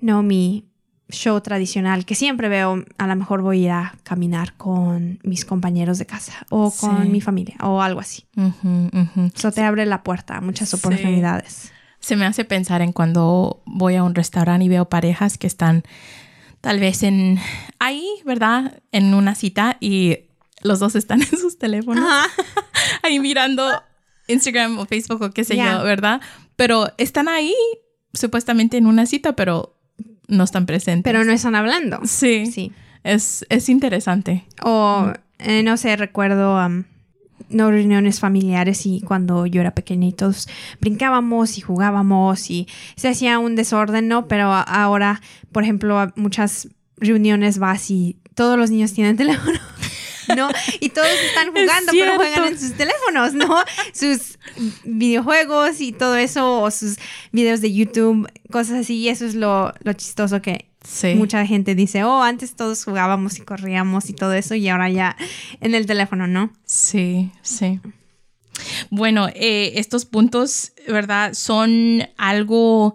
no, 0.00 0.22
mi, 0.22 0.68
show 1.10 1.40
tradicional 1.40 2.04
que 2.04 2.14
siempre 2.14 2.48
veo, 2.48 2.84
a 2.98 3.06
lo 3.06 3.16
mejor 3.16 3.42
voy 3.42 3.60
a 3.60 3.64
ir 3.64 3.70
a 3.70 3.94
caminar 4.02 4.54
con 4.56 5.18
mis 5.22 5.44
compañeros 5.44 5.98
de 5.98 6.06
casa 6.06 6.46
o 6.50 6.70
con 6.70 7.10
mi 7.10 7.20
familia 7.20 7.56
o 7.62 7.80
algo 7.80 8.00
así. 8.00 8.26
Eso 9.34 9.52
te 9.52 9.62
abre 9.62 9.86
la 9.86 10.02
puerta 10.02 10.36
a 10.36 10.40
muchas 10.40 10.72
oportunidades. 10.74 11.72
Se 12.00 12.16
me 12.16 12.26
hace 12.26 12.44
pensar 12.44 12.82
en 12.82 12.92
cuando 12.92 13.62
voy 13.64 13.96
a 13.96 14.04
un 14.04 14.14
restaurante 14.14 14.64
y 14.64 14.68
veo 14.68 14.88
parejas 14.88 15.38
que 15.38 15.46
están 15.46 15.82
tal 16.60 16.78
vez 16.78 17.02
en 17.02 17.38
ahí, 17.78 18.06
¿verdad? 18.24 18.82
En 18.92 19.14
una 19.14 19.34
cita 19.34 19.76
y 19.80 20.18
los 20.62 20.78
dos 20.78 20.94
están 20.94 21.22
en 21.32 21.38
sus 21.38 21.58
teléfonos. 21.58 22.04
ahí 23.02 23.18
mirando 23.18 23.64
Instagram 24.28 24.78
o 24.78 24.86
Facebook 24.86 25.22
o 25.22 25.30
qué 25.30 25.44
sé 25.44 25.56
yo, 25.56 25.82
¿verdad? 25.82 26.20
Pero 26.56 26.92
están 26.98 27.28
ahí 27.28 27.54
supuestamente 28.12 28.76
en 28.76 28.86
una 28.86 29.06
cita, 29.06 29.34
pero 29.34 29.76
no 30.28 30.44
están 30.44 30.66
presentes. 30.66 31.10
Pero 31.10 31.24
no 31.24 31.32
están 31.32 31.54
hablando. 31.54 32.00
Sí. 32.04 32.46
Sí. 32.46 32.72
Es, 33.04 33.44
es 33.48 33.68
interesante. 33.68 34.44
O, 34.62 35.12
eh, 35.38 35.62
no 35.62 35.76
sé, 35.76 35.96
recuerdo 35.96 36.58
no 37.48 37.70
reuniones 37.70 38.20
familiares 38.20 38.84
y 38.86 39.00
cuando 39.00 39.46
yo 39.46 39.60
era 39.60 39.74
pequeña 39.74 40.08
y 40.08 40.12
todos 40.12 40.48
brincábamos 40.80 41.56
y 41.58 41.60
jugábamos 41.60 42.50
y 42.50 42.68
se 42.96 43.08
hacía 43.08 43.38
un 43.38 43.56
desorden, 43.56 44.08
¿no? 44.08 44.28
Pero 44.28 44.52
ahora, 44.52 45.20
por 45.52 45.62
ejemplo, 45.62 46.12
muchas 46.16 46.68
reuniones 46.96 47.58
vas 47.58 47.90
y 47.90 48.18
todos 48.34 48.58
los 48.58 48.70
niños 48.70 48.92
tienen 48.92 49.16
teléfono. 49.16 49.58
¿No? 50.38 50.48
Y 50.80 50.90
todos 50.90 51.08
están 51.28 51.50
jugando, 51.50 51.92
pero 51.92 52.16
juegan 52.16 52.46
en 52.46 52.58
sus 52.58 52.72
teléfonos, 52.74 53.34
¿no? 53.34 53.62
Sus 53.92 54.38
videojuegos 54.84 55.80
y 55.80 55.92
todo 55.92 56.16
eso, 56.16 56.60
o 56.60 56.70
sus 56.70 56.96
videos 57.32 57.60
de 57.60 57.72
YouTube, 57.72 58.30
cosas 58.50 58.80
así. 58.80 58.96
Y 58.96 59.08
eso 59.08 59.26
es 59.26 59.34
lo, 59.34 59.74
chistoso 59.96 60.40
que 60.40 60.70
mucha 61.16 61.44
gente 61.44 61.74
dice, 61.74 62.04
oh, 62.04 62.22
antes 62.22 62.54
todos 62.54 62.84
jugábamos 62.84 63.38
y 63.38 63.42
corríamos 63.42 64.08
y 64.08 64.14
todo 64.14 64.32
eso, 64.32 64.54
y 64.54 64.68
ahora 64.68 64.88
ya 64.88 65.16
en 65.60 65.74
el 65.74 65.86
teléfono, 65.86 66.26
¿no? 66.26 66.52
Sí, 66.64 67.30
sí. 67.42 67.80
Bueno, 68.90 69.28
eh, 69.34 69.72
estos 69.76 70.04
puntos, 70.04 70.72
¿verdad? 70.88 71.34
Son 71.34 72.02
algo 72.16 72.94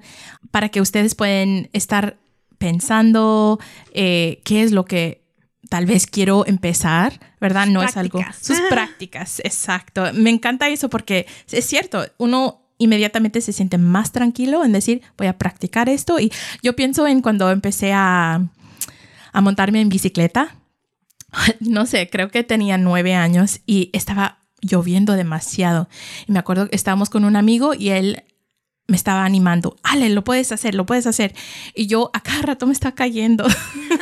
para 0.51 0.69
que 0.69 0.81
ustedes 0.81 1.15
pueden 1.15 1.69
estar 1.73 2.17
pensando 2.57 3.59
eh, 3.93 4.41
qué 4.43 4.63
es 4.63 4.71
lo 4.71 4.85
que 4.85 5.22
tal 5.73 5.87
vez 5.87 6.05
quiero 6.05 6.45
empezar, 6.45 7.19
¿verdad? 7.41 7.65
No 7.65 7.81
es 7.81 7.97
algo. 7.97 8.23
Sus 8.39 8.59
prácticas, 8.69 9.39
exacto. 9.43 10.03
Me 10.13 10.29
encanta 10.29 10.69
eso 10.69 10.87
porque 10.87 11.25
es 11.51 11.65
cierto, 11.65 12.05
uno 12.19 12.61
inmediatamente 12.77 13.41
se 13.41 13.53
siente 13.53 13.79
más 13.79 14.11
tranquilo 14.11 14.63
en 14.63 14.71
decir, 14.71 15.01
voy 15.17 15.25
a 15.25 15.39
practicar 15.39 15.89
esto. 15.89 16.19
Y 16.19 16.31
yo 16.61 16.75
pienso 16.75 17.07
en 17.07 17.23
cuando 17.23 17.49
empecé 17.49 17.91
a, 17.91 18.51
a 19.31 19.41
montarme 19.41 19.81
en 19.81 19.89
bicicleta. 19.89 20.55
No 21.59 21.87
sé, 21.87 22.07
creo 22.07 22.29
que 22.29 22.43
tenía 22.43 22.77
nueve 22.77 23.15
años 23.15 23.61
y 23.65 23.89
estaba 23.93 24.43
lloviendo 24.61 25.13
demasiado. 25.13 25.89
Y 26.27 26.33
me 26.33 26.37
acuerdo 26.37 26.69
que 26.69 26.75
estábamos 26.75 27.09
con 27.09 27.25
un 27.25 27.35
amigo 27.35 27.73
y 27.73 27.89
él 27.89 28.21
me 28.87 28.97
estaba 28.97 29.25
animando, 29.25 29.77
Ale, 29.83 30.09
lo 30.09 30.23
puedes 30.23 30.51
hacer, 30.51 30.75
lo 30.75 30.85
puedes 30.85 31.07
hacer. 31.07 31.33
Y 31.73 31.87
yo 31.87 32.09
a 32.13 32.21
cada 32.21 32.41
rato 32.41 32.67
me 32.67 32.73
estaba 32.73 32.95
cayendo. 32.95 33.45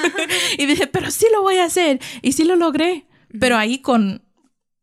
y 0.57 0.65
dije, 0.65 0.87
pero 0.87 1.11
sí 1.11 1.27
lo 1.31 1.41
voy 1.41 1.57
a 1.57 1.65
hacer. 1.65 1.99
Y 2.21 2.31
sí 2.33 2.43
lo 2.43 2.55
logré. 2.55 3.05
Pero 3.39 3.57
ahí 3.57 3.79
con 3.79 4.23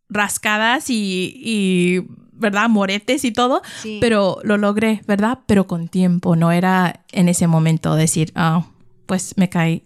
rascadas 0.08 0.88
y, 0.88 1.32
y 1.36 2.06
¿verdad? 2.32 2.68
Moretes 2.68 3.24
y 3.24 3.32
todo. 3.32 3.62
Pero 4.00 4.38
lo 4.44 4.56
logré, 4.56 5.02
¿verdad? 5.06 5.40
Pero 5.46 5.66
con 5.66 5.88
tiempo. 5.88 6.36
No 6.36 6.52
era 6.52 7.04
en 7.12 7.28
ese 7.28 7.46
momento 7.46 7.94
decir, 7.94 8.32
ah, 8.34 8.66
pues 9.06 9.34
me 9.36 9.48
caí 9.48 9.82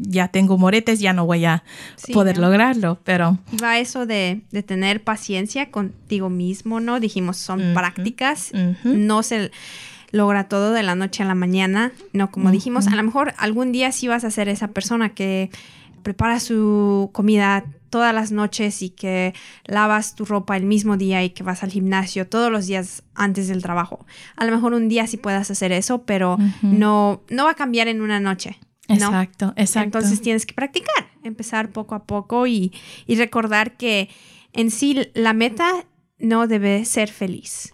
ya 0.00 0.28
tengo 0.28 0.58
moretes, 0.58 1.00
ya 1.00 1.12
no 1.12 1.26
voy 1.26 1.44
a 1.44 1.62
poder 2.12 2.38
lograrlo, 2.38 2.98
pero... 3.04 3.38
Va 3.62 3.78
eso 3.78 4.06
de, 4.06 4.42
tener 4.66 5.02
paciencia 5.02 5.70
contigo 5.70 6.30
mismo, 6.30 6.80
¿no? 6.80 7.00
Dijimos, 7.00 7.36
son 7.36 7.74
prácticas, 7.74 8.52
no 8.84 9.22
se 9.22 9.50
logra 10.10 10.44
todo 10.44 10.72
de 10.72 10.82
la 10.82 10.94
noche 10.94 11.22
a 11.22 11.26
la 11.26 11.34
mañana, 11.34 11.92
no 12.12 12.30
como 12.30 12.50
dijimos, 12.50 12.86
a 12.86 12.96
lo 12.96 13.02
mejor 13.02 13.34
algún 13.38 13.72
día 13.72 13.92
sí 13.92 14.08
vas 14.08 14.24
a 14.24 14.30
ser 14.30 14.48
esa 14.48 14.68
persona 14.68 15.10
que 15.10 15.50
preparas 16.02 16.42
su 16.42 17.10
comida 17.12 17.64
todas 17.92 18.14
las 18.14 18.32
noches 18.32 18.82
y 18.82 18.90
que 18.90 19.34
lavas 19.66 20.14
tu 20.14 20.24
ropa 20.24 20.56
el 20.56 20.64
mismo 20.64 20.96
día 20.96 21.22
y 21.22 21.30
que 21.30 21.42
vas 21.42 21.62
al 21.62 21.70
gimnasio 21.70 22.26
todos 22.26 22.50
los 22.50 22.66
días 22.66 23.02
antes 23.14 23.48
del 23.48 23.62
trabajo. 23.62 24.06
A 24.36 24.46
lo 24.46 24.52
mejor 24.52 24.72
un 24.72 24.88
día 24.88 25.06
sí 25.06 25.18
puedas 25.18 25.50
hacer 25.50 25.72
eso, 25.72 26.02
pero 26.02 26.38
no, 26.62 27.22
no 27.28 27.44
va 27.44 27.50
a 27.50 27.54
cambiar 27.54 27.88
en 27.88 28.00
una 28.00 28.18
noche. 28.18 28.58
Exacto, 28.94 29.52
exacto. 29.56 29.98
Entonces 29.98 30.20
tienes 30.20 30.46
que 30.46 30.54
practicar, 30.54 31.08
empezar 31.22 31.70
poco 31.70 31.94
a 31.94 32.04
poco 32.04 32.46
y, 32.46 32.72
y 33.06 33.16
recordar 33.16 33.76
que 33.76 34.08
en 34.52 34.70
sí 34.70 35.08
la 35.14 35.32
meta 35.32 35.84
no 36.22 36.46
debe 36.46 36.84
ser 36.84 37.10
feliz. 37.10 37.72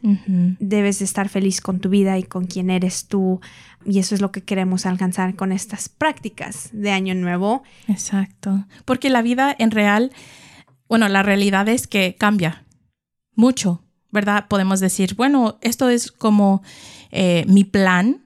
Debes 0.59 0.99
de 0.99 1.05
estar 1.05 1.29
feliz 1.29 1.61
con 1.61 1.81
tu 1.81 1.91
vida 1.91 2.19
y 2.19 2.23
con 2.23 2.47
quien 2.47 2.71
eres 2.71 3.07
tú. 3.07 3.41
Y 3.85 3.99
eso 3.99 4.15
es 4.15 4.23
lo 4.23 4.33
que 4.33 4.43
queremos 4.43 4.87
alcanzar 4.87 5.37
con 5.37 5.53
estas 5.53 5.91
prácticas 5.91 6.71
de 6.73 6.91
Año 6.91 7.15
Nuevo. 7.15 7.63
Exacto. 7.89 8.67
Porque 8.87 9.11
la 9.11 9.21
vida 9.21 9.55
en 9.59 9.71
real, 9.71 10.13
bueno, 10.89 11.09
la 11.09 11.23
realidad 11.23 11.69
es 11.69 11.87
que 11.87 12.17
cambia 12.19 12.65
mucho, 13.35 13.85
¿verdad? 14.11 14.47
Podemos 14.49 14.81
decir, 14.81 15.15
bueno, 15.15 15.59
esto 15.61 15.91
es 15.91 16.11
como 16.11 16.63
eh, 17.11 17.45
mi 17.49 17.65
plan, 17.65 18.25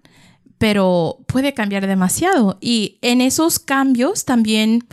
pero 0.63 1.19
puede 1.27 1.55
cambiar 1.55 1.89
demasiado. 1.89 2.57
Y 2.61 3.01
en 3.03 3.21
esos 3.21 3.59
cambios 3.59 4.25
también 4.25 4.87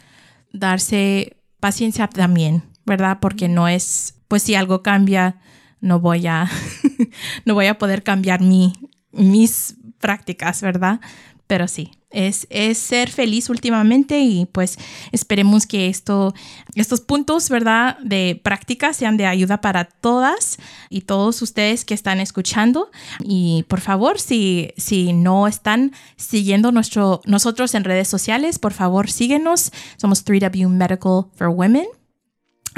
darse 0.51 1.38
paciencia 1.60 2.08
también, 2.08 2.63
¿verdad? 2.88 3.19
Porque 3.21 3.47
no 3.47 3.67
es 3.67 4.15
pues 4.27 4.41
si 4.41 4.55
algo 4.55 4.82
cambia, 4.82 5.39
no 5.79 5.99
voy 5.99 6.25
a, 6.25 6.49
no 7.45 7.53
voy 7.53 7.67
a 7.67 7.77
poder 7.77 8.01
cambiar 8.01 8.41
mi, 8.41 8.73
mis 9.12 9.75
prácticas, 9.99 10.63
¿verdad? 10.63 11.01
Pero 11.45 11.67
sí, 11.67 11.91
es, 12.12 12.48
es, 12.50 12.78
ser 12.78 13.10
feliz 13.10 13.50
últimamente 13.50 14.19
y 14.19 14.45
pues 14.45 14.78
esperemos 15.12 15.67
que 15.67 15.88
esto, 15.88 16.34
estos 16.76 17.02
puntos, 17.02 17.50
¿verdad? 17.50 17.98
De 18.00 18.39
práctica 18.41 18.93
sean 18.93 19.17
de 19.17 19.26
ayuda 19.26 19.62
para 19.62 19.86
todas 19.86 20.58
y 20.89 21.02
todos 21.02 21.41
ustedes 21.41 21.86
que 21.86 21.93
están 21.93 22.19
escuchando. 22.19 22.89
Y 23.24 23.65
por 23.67 23.82
favor, 23.82 24.19
si, 24.19 24.72
si 24.78 25.13
no 25.13 25.48
están 25.48 25.91
siguiendo 26.15 26.72
nuestro, 26.72 27.22
nosotros 27.26 27.76
en 27.76 27.84
redes 27.84 28.08
sociales, 28.08 28.60
por 28.60 28.74
favor 28.74 29.10
síguenos. 29.10 29.72
Somos 29.98 30.26
3W 30.26 30.69
Medical 30.69 31.26
for 31.36 31.50
Women 31.50 31.98